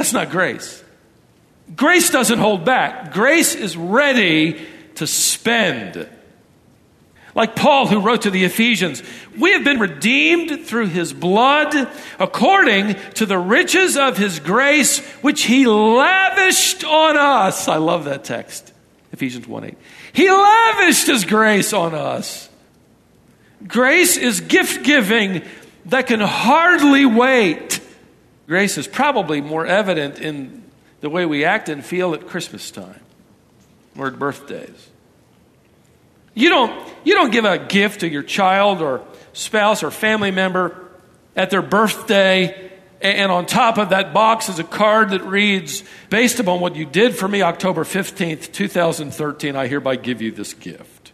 That's 0.00 0.14
not 0.14 0.30
grace. 0.30 0.82
Grace 1.76 2.08
doesn't 2.08 2.38
hold 2.38 2.64
back, 2.64 3.12
grace 3.12 3.54
is 3.54 3.76
ready 3.76 4.66
to 4.94 5.06
spend. 5.06 6.08
Like 7.34 7.54
Paul, 7.54 7.86
who 7.86 8.00
wrote 8.00 8.22
to 8.22 8.30
the 8.30 8.44
Ephesians, 8.44 9.02
we 9.38 9.52
have 9.52 9.62
been 9.62 9.78
redeemed 9.78 10.64
through 10.64 10.86
his 10.86 11.12
blood 11.12 11.86
according 12.18 12.94
to 13.16 13.26
the 13.26 13.38
riches 13.38 13.98
of 13.98 14.16
his 14.16 14.40
grace, 14.40 15.00
which 15.20 15.42
he 15.42 15.66
lavished 15.66 16.82
on 16.82 17.18
us. 17.18 17.68
I 17.68 17.76
love 17.76 18.04
that 18.04 18.24
text. 18.24 18.72
Ephesians 19.12 19.46
1 19.46 19.64
8. 19.64 19.78
He 20.14 20.30
lavished 20.30 21.08
His 21.08 21.26
grace 21.26 21.74
on 21.74 21.94
us. 21.94 22.48
Grace 23.66 24.16
is 24.16 24.40
gift 24.40 24.82
giving 24.82 25.42
that 25.84 26.06
can 26.06 26.20
hardly 26.20 27.04
wait. 27.04 27.82
Grace 28.50 28.76
is 28.78 28.88
probably 28.88 29.40
more 29.40 29.64
evident 29.64 30.18
in 30.18 30.64
the 31.02 31.08
way 31.08 31.24
we 31.24 31.44
act 31.44 31.68
and 31.68 31.84
feel 31.84 32.14
at 32.14 32.26
Christmas 32.26 32.72
time 32.72 32.98
or 33.96 34.08
at 34.08 34.18
birthdays. 34.18 34.88
You 36.34 36.48
don't, 36.48 36.92
you 37.04 37.14
don't 37.14 37.30
give 37.30 37.44
a 37.44 37.58
gift 37.58 38.00
to 38.00 38.08
your 38.08 38.24
child 38.24 38.82
or 38.82 39.04
spouse 39.32 39.84
or 39.84 39.92
family 39.92 40.32
member 40.32 40.84
at 41.36 41.50
their 41.50 41.62
birthday 41.62 42.72
and 43.00 43.30
on 43.30 43.46
top 43.46 43.78
of 43.78 43.90
that 43.90 44.12
box 44.12 44.48
is 44.48 44.58
a 44.58 44.64
card 44.64 45.10
that 45.10 45.22
reads, 45.22 45.84
Based 46.08 46.40
upon 46.40 46.58
what 46.58 46.74
you 46.74 46.86
did 46.86 47.14
for 47.14 47.28
me 47.28 47.42
October 47.42 47.84
15th, 47.84 48.50
2013, 48.50 49.54
I 49.54 49.68
hereby 49.68 49.94
give 49.94 50.20
you 50.20 50.32
this 50.32 50.54
gift. 50.54 51.12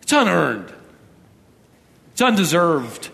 It's 0.00 0.12
unearned, 0.12 0.72
it's 2.12 2.22
undeserved. 2.22 3.10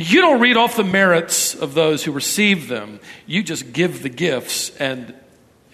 You 0.00 0.20
don't 0.20 0.40
read 0.40 0.56
off 0.56 0.76
the 0.76 0.84
merits 0.84 1.56
of 1.56 1.74
those 1.74 2.04
who 2.04 2.12
receive 2.12 2.68
them. 2.68 3.00
You 3.26 3.42
just 3.42 3.72
give 3.72 4.02
the 4.02 4.08
gifts 4.08 4.70
and, 4.76 5.12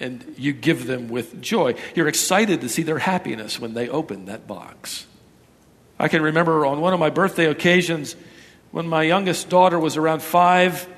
and 0.00 0.34
you 0.38 0.54
give 0.54 0.87
them 0.87 1.08
with 1.08 1.42
joy. 1.42 1.74
You're 1.94 2.08
excited 2.08 2.62
to 2.62 2.70
see 2.70 2.82
their 2.82 2.98
happiness 2.98 3.60
when 3.60 3.74
they 3.74 3.88
open 3.88 4.24
that 4.24 4.46
box. 4.46 5.04
I 5.98 6.08
can 6.08 6.22
remember 6.22 6.64
on 6.64 6.80
one 6.80 6.94
of 6.94 7.00
my 7.00 7.10
birthday 7.10 7.44
occasions 7.44 8.16
when 8.70 8.88
my 8.88 9.02
youngest 9.02 9.50
daughter 9.50 9.78
was 9.78 9.98
around 9.98 10.22
five 10.22 10.88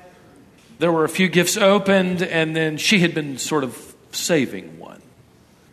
there 0.79 0.91
were 0.91 1.03
a 1.03 1.09
few 1.09 1.27
gifts 1.27 1.57
opened, 1.57 2.21
and 2.21 2.55
then 2.55 2.77
she 2.77 2.99
had 2.99 3.13
been 3.13 3.37
sort 3.37 3.63
of 3.63 3.95
saving 4.11 4.77
one. 4.79 5.01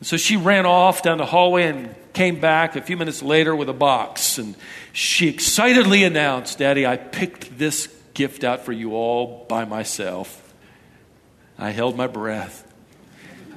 So 0.01 0.17
she 0.17 0.37
ran 0.37 0.67
off 0.67 1.03
down 1.03 1.19
the 1.19 1.27
hallway 1.27 1.65
and 1.65 1.95
came 2.15 2.41
back 2.41 2.77
a 2.77 2.83
few 2.83 2.97
minutes 2.97 3.23
later 3.23 3.55
with 3.55 3.69
a 3.69 3.75
box. 3.75 4.39
And 4.39 4.55
she 4.93 5.29
excitedly 5.29 6.05
announced, 6.05 6.59
Daddy, 6.59 6.87
I 6.87 6.97
picked 6.97 7.59
this 7.59 7.89
gift 8.15 8.45
out 8.45 8.65
for 8.65 8.73
you 8.73 8.95
all 8.95 9.45
by 9.49 9.65
myself. 9.65 10.41
I 11.59 11.71
held 11.71 11.97
my 11.97 12.07
breath. 12.07 12.63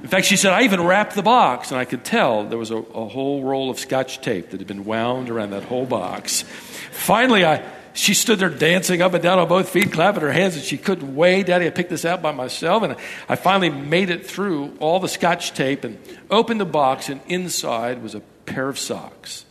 In 0.03 0.09
fact, 0.09 0.25
she 0.25 0.35
said, 0.35 0.53
I 0.53 0.63
even 0.63 0.83
wrapped 0.83 1.15
the 1.15 1.23
box, 1.23 1.71
and 1.71 1.79
I 1.79 1.85
could 1.85 2.05
tell 2.05 2.43
there 2.43 2.59
was 2.59 2.69
a, 2.69 2.77
a 2.77 3.07
whole 3.07 3.43
roll 3.43 3.71
of 3.71 3.79
scotch 3.79 4.21
tape 4.21 4.51
that 4.51 4.59
had 4.59 4.67
been 4.67 4.85
wound 4.85 5.29
around 5.29 5.51
that 5.51 5.63
whole 5.63 5.87
box. 5.87 6.43
Finally, 6.91 7.43
I, 7.43 7.67
she 7.93 8.13
stood 8.13 8.37
there 8.37 8.49
dancing 8.49 9.01
up 9.01 9.15
and 9.15 9.23
down 9.23 9.39
on 9.39 9.47
both 9.47 9.69
feet, 9.69 9.91
clapping 9.91 10.21
her 10.21 10.31
hands, 10.31 10.55
and 10.55 10.63
she 10.63 10.77
couldn't 10.77 11.15
wait. 11.15 11.47
Daddy, 11.47 11.65
I 11.65 11.71
picked 11.71 11.89
this 11.89 12.05
out 12.05 12.21
by 12.21 12.31
myself. 12.31 12.83
And 12.83 12.95
I 13.27 13.35
finally 13.35 13.71
made 13.71 14.11
it 14.11 14.25
through 14.27 14.77
all 14.79 14.99
the 14.99 15.07
scotch 15.07 15.53
tape 15.53 15.83
and 15.83 15.97
opened 16.29 16.61
the 16.61 16.65
box, 16.65 17.09
and 17.09 17.19
inside 17.27 18.03
was 18.03 18.13
a 18.13 18.21
pair 18.47 18.67
of 18.67 18.79
socks. 18.79 19.45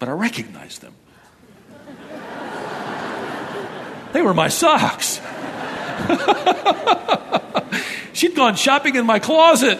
But 0.00 0.08
I 0.08 0.12
recognized 0.12 0.82
them. 0.82 0.94
they 4.12 4.22
were 4.22 4.34
my 4.34 4.48
socks. 4.48 5.20
She'd 8.12 8.34
gone 8.34 8.56
shopping 8.56 8.96
in 8.96 9.06
my 9.06 9.20
closet. 9.20 9.78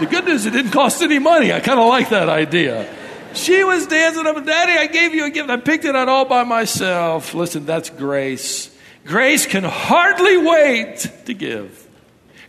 The 0.00 0.06
good 0.06 0.24
news, 0.24 0.46
it 0.46 0.52
didn't 0.52 0.72
cost 0.72 1.02
any 1.02 1.18
money. 1.18 1.52
I 1.52 1.60
kind 1.60 1.78
of 1.78 1.86
like 1.86 2.08
that 2.08 2.28
idea. 2.28 2.88
She 3.34 3.64
was 3.64 3.86
dancing 3.86 4.26
up, 4.26 4.36
and 4.36 4.46
Daddy, 4.46 4.72
I 4.72 4.86
gave 4.86 5.14
you 5.14 5.26
a 5.26 5.30
gift. 5.30 5.50
I 5.50 5.56
picked 5.56 5.84
it 5.84 5.94
out 5.94 6.08
all 6.08 6.24
by 6.24 6.44
myself. 6.44 7.34
Listen, 7.34 7.66
that's 7.66 7.90
grace. 7.90 8.74
Grace 9.04 9.46
can 9.46 9.64
hardly 9.64 10.38
wait 10.38 11.10
to 11.26 11.34
give. 11.34 11.86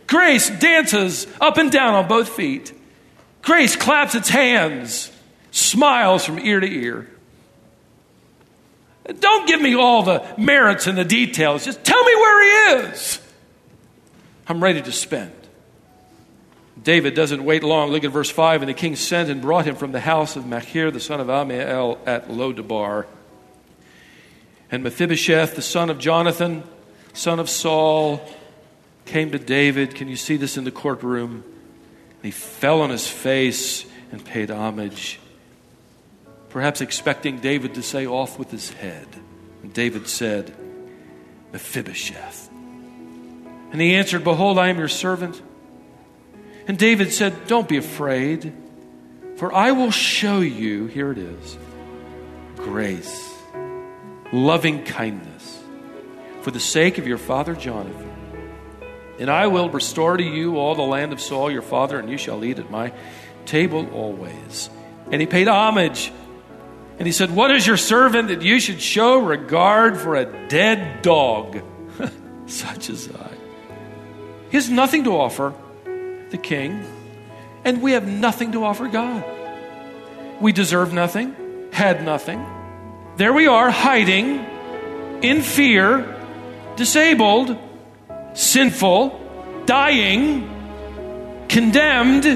Grace 0.06 0.48
dances 0.48 1.26
up 1.40 1.58
and 1.58 1.70
down 1.70 1.94
on 1.94 2.08
both 2.08 2.30
feet. 2.30 2.72
Grace 3.46 3.76
claps 3.76 4.16
its 4.16 4.28
hands, 4.28 5.12
smiles 5.52 6.24
from 6.24 6.40
ear 6.40 6.58
to 6.58 6.66
ear. 6.66 7.08
Don't 9.20 9.46
give 9.46 9.62
me 9.62 9.76
all 9.76 10.02
the 10.02 10.26
merits 10.36 10.88
and 10.88 10.98
the 10.98 11.04
details. 11.04 11.64
Just 11.64 11.84
tell 11.84 12.02
me 12.02 12.14
where 12.16 12.42
he 12.42 12.88
is. 12.88 13.20
I'm 14.48 14.60
ready 14.60 14.82
to 14.82 14.90
spend. 14.90 15.30
David 16.82 17.14
doesn't 17.14 17.44
wait 17.44 17.62
long. 17.62 17.90
Look 17.90 18.02
at 18.02 18.10
verse 18.10 18.30
5. 18.30 18.62
And 18.62 18.68
the 18.68 18.74
king 18.74 18.96
sent 18.96 19.30
and 19.30 19.40
brought 19.40 19.64
him 19.64 19.76
from 19.76 19.92
the 19.92 20.00
house 20.00 20.34
of 20.34 20.44
Machir, 20.44 20.90
the 20.90 20.98
son 20.98 21.20
of 21.20 21.28
Ammiel, 21.28 22.00
at 22.04 22.28
Lodabar. 22.28 23.06
And 24.72 24.82
Mephibosheth, 24.82 25.54
the 25.54 25.62
son 25.62 25.88
of 25.88 26.00
Jonathan, 26.00 26.64
son 27.12 27.38
of 27.38 27.48
Saul, 27.48 28.28
came 29.04 29.30
to 29.30 29.38
David. 29.38 29.94
Can 29.94 30.08
you 30.08 30.16
see 30.16 30.36
this 30.36 30.56
in 30.56 30.64
the 30.64 30.72
courtroom? 30.72 31.44
He 32.26 32.32
fell 32.32 32.80
on 32.82 32.90
his 32.90 33.06
face 33.06 33.86
and 34.10 34.24
paid 34.24 34.50
homage, 34.50 35.20
perhaps 36.48 36.80
expecting 36.80 37.38
David 37.38 37.74
to 37.74 37.82
say, 37.84 38.04
Off 38.04 38.36
with 38.36 38.50
his 38.50 38.68
head. 38.72 39.06
And 39.62 39.72
David 39.72 40.08
said, 40.08 40.52
Mephibosheth. 41.52 42.50
And 43.70 43.80
he 43.80 43.94
answered, 43.94 44.24
Behold, 44.24 44.58
I 44.58 44.70
am 44.70 44.78
your 44.80 44.88
servant. 44.88 45.40
And 46.66 46.76
David 46.76 47.12
said, 47.12 47.46
Don't 47.46 47.68
be 47.68 47.76
afraid, 47.76 48.52
for 49.36 49.54
I 49.54 49.70
will 49.70 49.92
show 49.92 50.40
you, 50.40 50.86
here 50.86 51.12
it 51.12 51.18
is, 51.18 51.56
grace, 52.56 53.32
loving 54.32 54.82
kindness, 54.82 55.62
for 56.40 56.50
the 56.50 56.58
sake 56.58 56.98
of 56.98 57.06
your 57.06 57.18
father 57.18 57.54
Jonathan. 57.54 58.05
And 59.18 59.30
I 59.30 59.46
will 59.46 59.70
restore 59.70 60.16
to 60.16 60.22
you 60.22 60.58
all 60.58 60.74
the 60.74 60.82
land 60.82 61.12
of 61.12 61.20
Saul 61.20 61.50
your 61.50 61.62
father, 61.62 61.98
and 61.98 62.10
you 62.10 62.18
shall 62.18 62.44
eat 62.44 62.58
at 62.58 62.70
my 62.70 62.92
table 63.46 63.88
always. 63.90 64.68
And 65.10 65.20
he 65.20 65.26
paid 65.26 65.48
homage. 65.48 66.12
And 66.98 67.06
he 67.06 67.12
said, 67.12 67.34
What 67.34 67.50
is 67.50 67.66
your 67.66 67.76
servant 67.76 68.28
that 68.28 68.42
you 68.42 68.60
should 68.60 68.80
show 68.80 69.18
regard 69.18 69.96
for 69.96 70.16
a 70.16 70.48
dead 70.48 71.02
dog, 71.02 71.62
such 72.46 72.90
as 72.90 73.10
I? 73.10 73.32
He 74.50 74.56
has 74.56 74.70
nothing 74.70 75.04
to 75.04 75.16
offer 75.16 75.54
the 76.30 76.38
king, 76.38 76.84
and 77.64 77.82
we 77.82 77.92
have 77.92 78.06
nothing 78.06 78.52
to 78.52 78.64
offer 78.64 78.88
God. 78.88 79.24
We 80.40 80.52
deserve 80.52 80.92
nothing, 80.92 81.34
had 81.72 82.04
nothing. 82.04 82.44
There 83.16 83.32
we 83.32 83.46
are, 83.46 83.70
hiding 83.70 84.44
in 85.22 85.42
fear, 85.42 86.14
disabled 86.76 87.56
sinful, 88.36 89.64
dying, 89.64 90.46
condemned, 91.48 92.26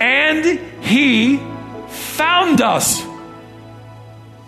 and 0.00 0.60
He 0.82 1.36
found 1.88 2.60
us. 2.60 3.02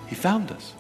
He 0.09 0.15
found 0.15 0.51
us. 0.51 0.73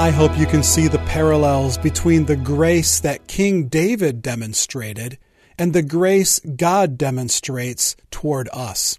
I 0.00 0.10
hope 0.10 0.38
you 0.38 0.46
can 0.46 0.62
see 0.62 0.88
the 0.88 0.98
parallels 1.00 1.76
between 1.76 2.24
the 2.24 2.34
grace 2.34 3.00
that 3.00 3.26
King 3.28 3.68
David 3.68 4.22
demonstrated 4.22 5.18
and 5.60 5.72
the 5.74 5.82
grace 5.82 6.40
God 6.40 6.96
demonstrates 6.96 7.94
toward 8.10 8.48
us. 8.50 8.98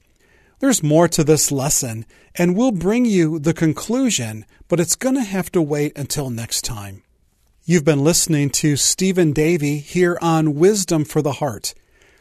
There's 0.60 0.84
more 0.84 1.08
to 1.08 1.24
this 1.24 1.52
lesson, 1.52 2.06
and 2.36 2.56
we'll 2.56 2.72
bring 2.72 3.06
you 3.06 3.40
the 3.40 3.56
conclusion, 3.56 4.46
but 4.68 4.80
it's 4.80 4.96
going 4.96 5.16
to 5.16 5.24
have 5.24 5.52
to 5.54 5.62
wait 5.62 5.98
until 5.98 6.30
next 6.30 6.64
time. 6.64 7.02
You've 7.66 7.84
been 7.84 8.04
listening 8.04 8.52
to 8.52 8.76
Stephen 8.76 9.34
Davey 9.34 9.80
here 9.80 10.20
on 10.22 10.54
Wisdom 10.54 11.04
for 11.04 11.24
the 11.24 11.32
Heart. 11.34 11.74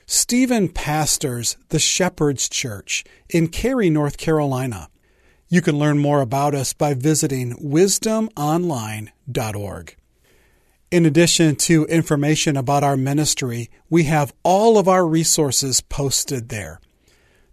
Stephen 0.07 0.70
pastors 0.70 1.59
the 1.68 1.79
Shepherd's 1.79 2.48
Church 2.48 3.05
in 3.29 3.48
Cary, 3.48 3.90
North 3.90 4.16
Carolina. 4.16 4.88
You 5.48 5.61
can 5.61 5.79
learn 5.79 5.98
more 5.98 6.22
about 6.22 6.55
us 6.55 6.72
by 6.72 6.94
visiting 6.94 7.59
wisdomonline.org. 7.59 9.96
In 10.90 11.07
addition 11.07 11.55
to 11.55 11.85
information 11.85 12.57
about 12.57 12.83
our 12.83 12.96
ministry, 12.96 13.70
we 13.88 14.05
have 14.05 14.35
all 14.42 14.76
of 14.76 14.88
our 14.88 15.07
resources 15.07 15.81
posted 15.81 16.48
there. 16.48 16.81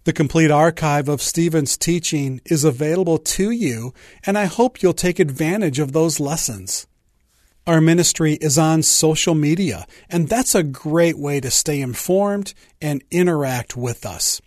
The 0.06 0.14
complete 0.14 0.50
archive 0.50 1.08
of 1.08 1.22
Stephen's 1.22 1.78
teaching 1.78 2.42
is 2.46 2.64
available 2.64 3.20
to 3.20 3.52
you, 3.52 3.94
and 4.26 4.40
I 4.40 4.46
hope 4.46 4.82
you'll 4.82 4.94
take 4.94 5.20
advantage 5.20 5.78
of 5.78 5.92
those 5.92 6.20
lessons. 6.20 6.88
Our 7.68 7.80
ministry 7.80 8.40
is 8.42 8.58
on 8.58 8.82
social 8.82 9.36
media, 9.36 9.86
and 10.10 10.28
that's 10.28 10.56
a 10.56 10.64
great 10.64 11.20
way 11.20 11.40
to 11.40 11.52
stay 11.52 11.80
informed 11.80 12.56
and 12.82 13.04
interact 13.12 13.78
with 13.78 14.04
us. 14.04 14.42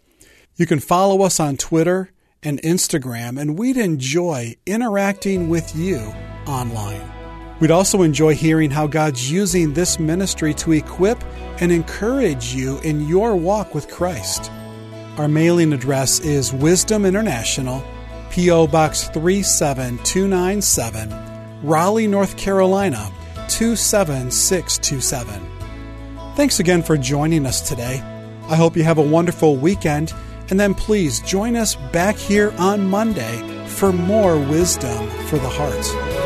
You 0.56 0.66
can 0.66 0.80
follow 0.80 1.22
us 1.22 1.38
on 1.38 1.58
Twitter 1.58 2.10
and 2.42 2.60
Instagram, 2.62 3.40
and 3.40 3.56
we'd 3.56 3.76
enjoy 3.76 4.56
interacting 4.66 5.48
with 5.48 5.76
you 5.76 6.12
online. 6.48 7.19
We'd 7.60 7.70
also 7.70 8.02
enjoy 8.02 8.34
hearing 8.34 8.70
how 8.70 8.86
God's 8.86 9.30
using 9.30 9.74
this 9.74 9.98
ministry 9.98 10.54
to 10.54 10.72
equip 10.72 11.22
and 11.60 11.70
encourage 11.70 12.54
you 12.54 12.78
in 12.78 13.06
your 13.06 13.36
walk 13.36 13.74
with 13.74 13.90
Christ. 13.90 14.50
Our 15.18 15.28
mailing 15.28 15.74
address 15.74 16.20
is 16.20 16.54
Wisdom 16.54 17.04
International, 17.04 17.84
P.O. 18.30 18.68
Box 18.68 19.08
37297, 19.08 21.60
Raleigh, 21.62 22.06
North 22.06 22.38
Carolina 22.38 23.12
27627. 23.48 25.46
Thanks 26.36 26.60
again 26.60 26.82
for 26.82 26.96
joining 26.96 27.44
us 27.44 27.60
today. 27.60 28.00
I 28.48 28.56
hope 28.56 28.74
you 28.74 28.84
have 28.84 28.96
a 28.96 29.02
wonderful 29.02 29.56
weekend, 29.56 30.14
and 30.48 30.58
then 30.58 30.74
please 30.74 31.20
join 31.20 31.56
us 31.56 31.74
back 31.92 32.16
here 32.16 32.54
on 32.56 32.88
Monday 32.88 33.66
for 33.66 33.92
more 33.92 34.38
wisdom 34.38 35.10
for 35.26 35.36
the 35.36 35.50
heart. 35.50 36.19